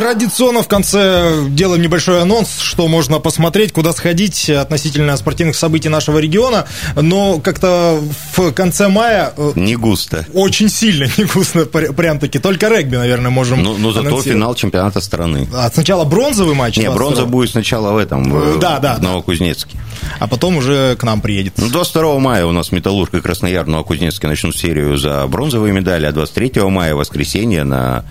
Традиционно 0.00 0.62
в 0.62 0.68
конце 0.68 1.44
делаем 1.50 1.82
небольшой 1.82 2.22
анонс, 2.22 2.60
что 2.62 2.88
можно 2.88 3.18
посмотреть, 3.18 3.72
куда 3.72 3.92
сходить 3.92 4.48
относительно 4.48 5.14
спортивных 5.18 5.54
событий 5.54 5.90
нашего 5.90 6.16
региона. 6.16 6.66
Но 6.96 7.38
как-то 7.38 8.00
в 8.34 8.50
конце 8.52 8.88
мая... 8.88 9.34
Э, 9.36 9.52
не 9.56 9.76
густо. 9.76 10.24
Очень 10.32 10.70
сильно 10.70 11.04
не 11.18 11.24
густо, 11.24 11.66
прям-таки. 11.66 12.38
Только 12.38 12.68
регби, 12.68 12.96
наверное, 12.96 13.30
можем 13.30 13.62
Но, 13.62 13.76
но 13.76 13.92
зато 13.92 14.22
финал 14.22 14.54
чемпионата 14.54 15.02
страны. 15.02 15.46
А 15.52 15.70
сначала 15.70 16.06
бронзовый 16.06 16.54
матч? 16.54 16.78
Не, 16.78 16.90
бронза 16.90 17.26
будет 17.26 17.50
сначала 17.50 17.92
в 17.92 17.98
этом, 17.98 18.22
в, 18.22 18.58
да, 18.58 18.78
да, 18.78 18.94
в 18.94 19.02
Новокузнецке. 19.02 19.76
А 20.18 20.26
потом 20.26 20.56
уже 20.56 20.96
к 20.96 21.02
нам 21.02 21.20
приедет. 21.20 21.58
Ну, 21.58 21.68
22 21.68 22.18
мая 22.20 22.46
у 22.46 22.52
нас 22.52 22.72
Металлург 22.72 23.12
и 23.12 23.20
Краснояр 23.20 23.66
Новокузнецке 23.66 24.26
начнут 24.28 24.56
серию 24.56 24.96
за 24.96 25.26
бронзовые 25.26 25.74
медали, 25.74 26.06
а 26.06 26.12
23 26.12 26.62
мая, 26.62 26.94
воскресенье, 26.94 27.64
на 27.64 28.06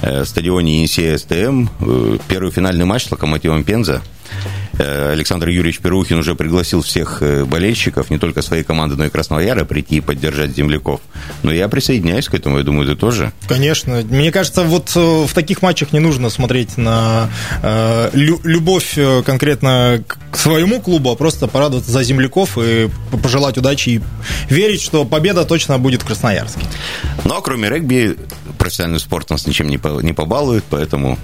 Э, 0.00 0.24
стадионе 0.24 0.78
Енисея 0.78 1.18
СТМ. 1.32 1.66
Э, 1.80 2.18
первый 2.28 2.52
финальный 2.52 2.84
матч 2.84 3.06
с 3.06 3.10
Локомотивом 3.10 3.64
Пенза. 3.64 4.02
Э, 4.78 5.12
Александр 5.12 5.48
Юрьевич 5.48 5.80
Перухин 5.80 6.18
уже 6.18 6.34
пригласил 6.34 6.82
всех 6.82 7.22
болельщиков, 7.46 8.10
не 8.10 8.18
только 8.18 8.42
своей 8.42 8.64
команды, 8.64 8.96
но 8.96 9.04
и 9.04 9.10
Красного 9.10 9.40
Яра, 9.40 9.64
прийти 9.64 9.96
и 9.96 10.00
поддержать 10.00 10.54
земляков. 10.56 11.00
Но 11.42 11.52
я 11.52 11.68
присоединяюсь 11.68 12.28
к 12.28 12.34
этому, 12.34 12.58
я 12.58 12.64
думаю, 12.64 12.88
ты 12.88 12.96
тоже. 12.96 13.32
Конечно. 13.48 14.02
Мне 14.08 14.32
кажется, 14.32 14.62
вот 14.62 14.94
в 14.94 15.32
таких 15.34 15.62
матчах 15.62 15.92
не 15.92 16.00
нужно 16.00 16.30
смотреть 16.30 16.76
на 16.76 17.30
э, 17.62 18.10
любовь 18.12 18.98
конкретно 19.24 20.02
к 20.30 20.36
своему 20.36 20.80
клубу, 20.80 21.10
а 21.10 21.16
просто 21.16 21.46
порадоваться 21.46 21.90
за 21.90 22.02
земляков 22.02 22.58
и 22.58 22.88
пожелать 23.22 23.58
удачи 23.58 23.90
и 23.90 24.00
верить, 24.48 24.82
что 24.82 25.04
победа 25.04 25.44
точно 25.44 25.78
будет 25.78 26.02
в 26.02 26.06
Красноярске. 26.06 26.60
Ну, 27.24 27.34
а 27.36 27.42
кроме 27.42 27.68
регби, 27.68 28.16
профессиональный 28.58 29.00
спорт 29.00 29.30
нас 29.30 29.46
ничем 29.46 29.68
не, 29.68 29.78
по, 29.78 30.00
не 30.00 30.12
побалует, 30.12 30.64
поэтому 30.68 31.18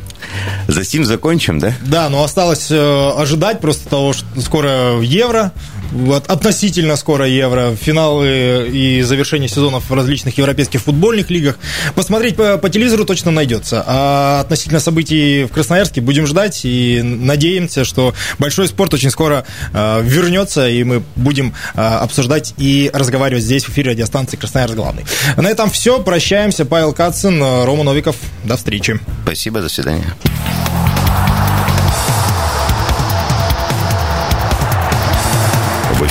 за 0.67 0.85
сим 0.85 1.05
закончим, 1.05 1.59
да? 1.59 1.73
Да, 1.83 2.09
но 2.09 2.25
осталось 2.25 2.71
э, 2.71 3.11
ожидать 3.17 3.38
просто 3.61 3.89
того, 3.89 4.13
что 4.13 4.27
скоро 4.41 5.01
Евро, 5.01 5.53
вот, 5.93 6.27
относительно 6.27 6.97
скоро 6.97 7.27
Евро, 7.27 7.75
финалы 7.75 8.69
и 8.71 9.03
завершение 9.03 9.49
сезонов 9.49 9.89
в 9.89 9.95
различных 9.95 10.37
европейских 10.37 10.81
футбольных 10.81 11.31
лигах. 11.31 11.59
Посмотреть 11.95 12.37
по, 12.37 12.59
по 12.59 12.69
телевизору 12.69 13.05
точно 13.05 13.31
найдется. 13.31 13.85
А 13.87 14.41
относительно 14.41 14.81
событий 14.81 15.45
в 15.45 15.49
Красноярске 15.49 16.01
будем 16.01 16.27
ждать 16.27 16.61
и 16.65 17.01
надеемся, 17.03 17.85
что 17.85 18.15
большой 18.39 18.69
спорт 18.69 18.95
очень 18.95 19.11
скоро 19.11 19.45
э, 19.73 20.03
вернется, 20.03 20.69
и 20.69 20.85
мы 20.85 21.03
будем 21.17 21.55
э, 21.75 21.81
обсуждать 21.81 22.55
и 22.59 22.91
разговаривать 22.93 23.45
здесь 23.45 23.65
в 23.65 23.71
эфире 23.71 23.93
радиостанции 23.93 24.37
Красноярск 24.37 24.75
главный. 24.75 25.05
На 25.37 25.49
этом 25.49 25.71
все. 25.71 26.01
Прощаемся. 26.03 26.65
Павел 26.65 26.93
Кацин, 26.93 27.41
Рома 27.41 27.85
Новиков. 27.85 28.17
До 28.45 28.57
встречи. 28.57 29.01
Спасибо, 29.25 29.61
до 29.61 29.69
свидания. 29.69 30.05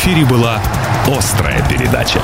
Эфире 0.08 0.26
была 0.26 0.62
«Острая 1.06 1.62
передача». 1.68 2.22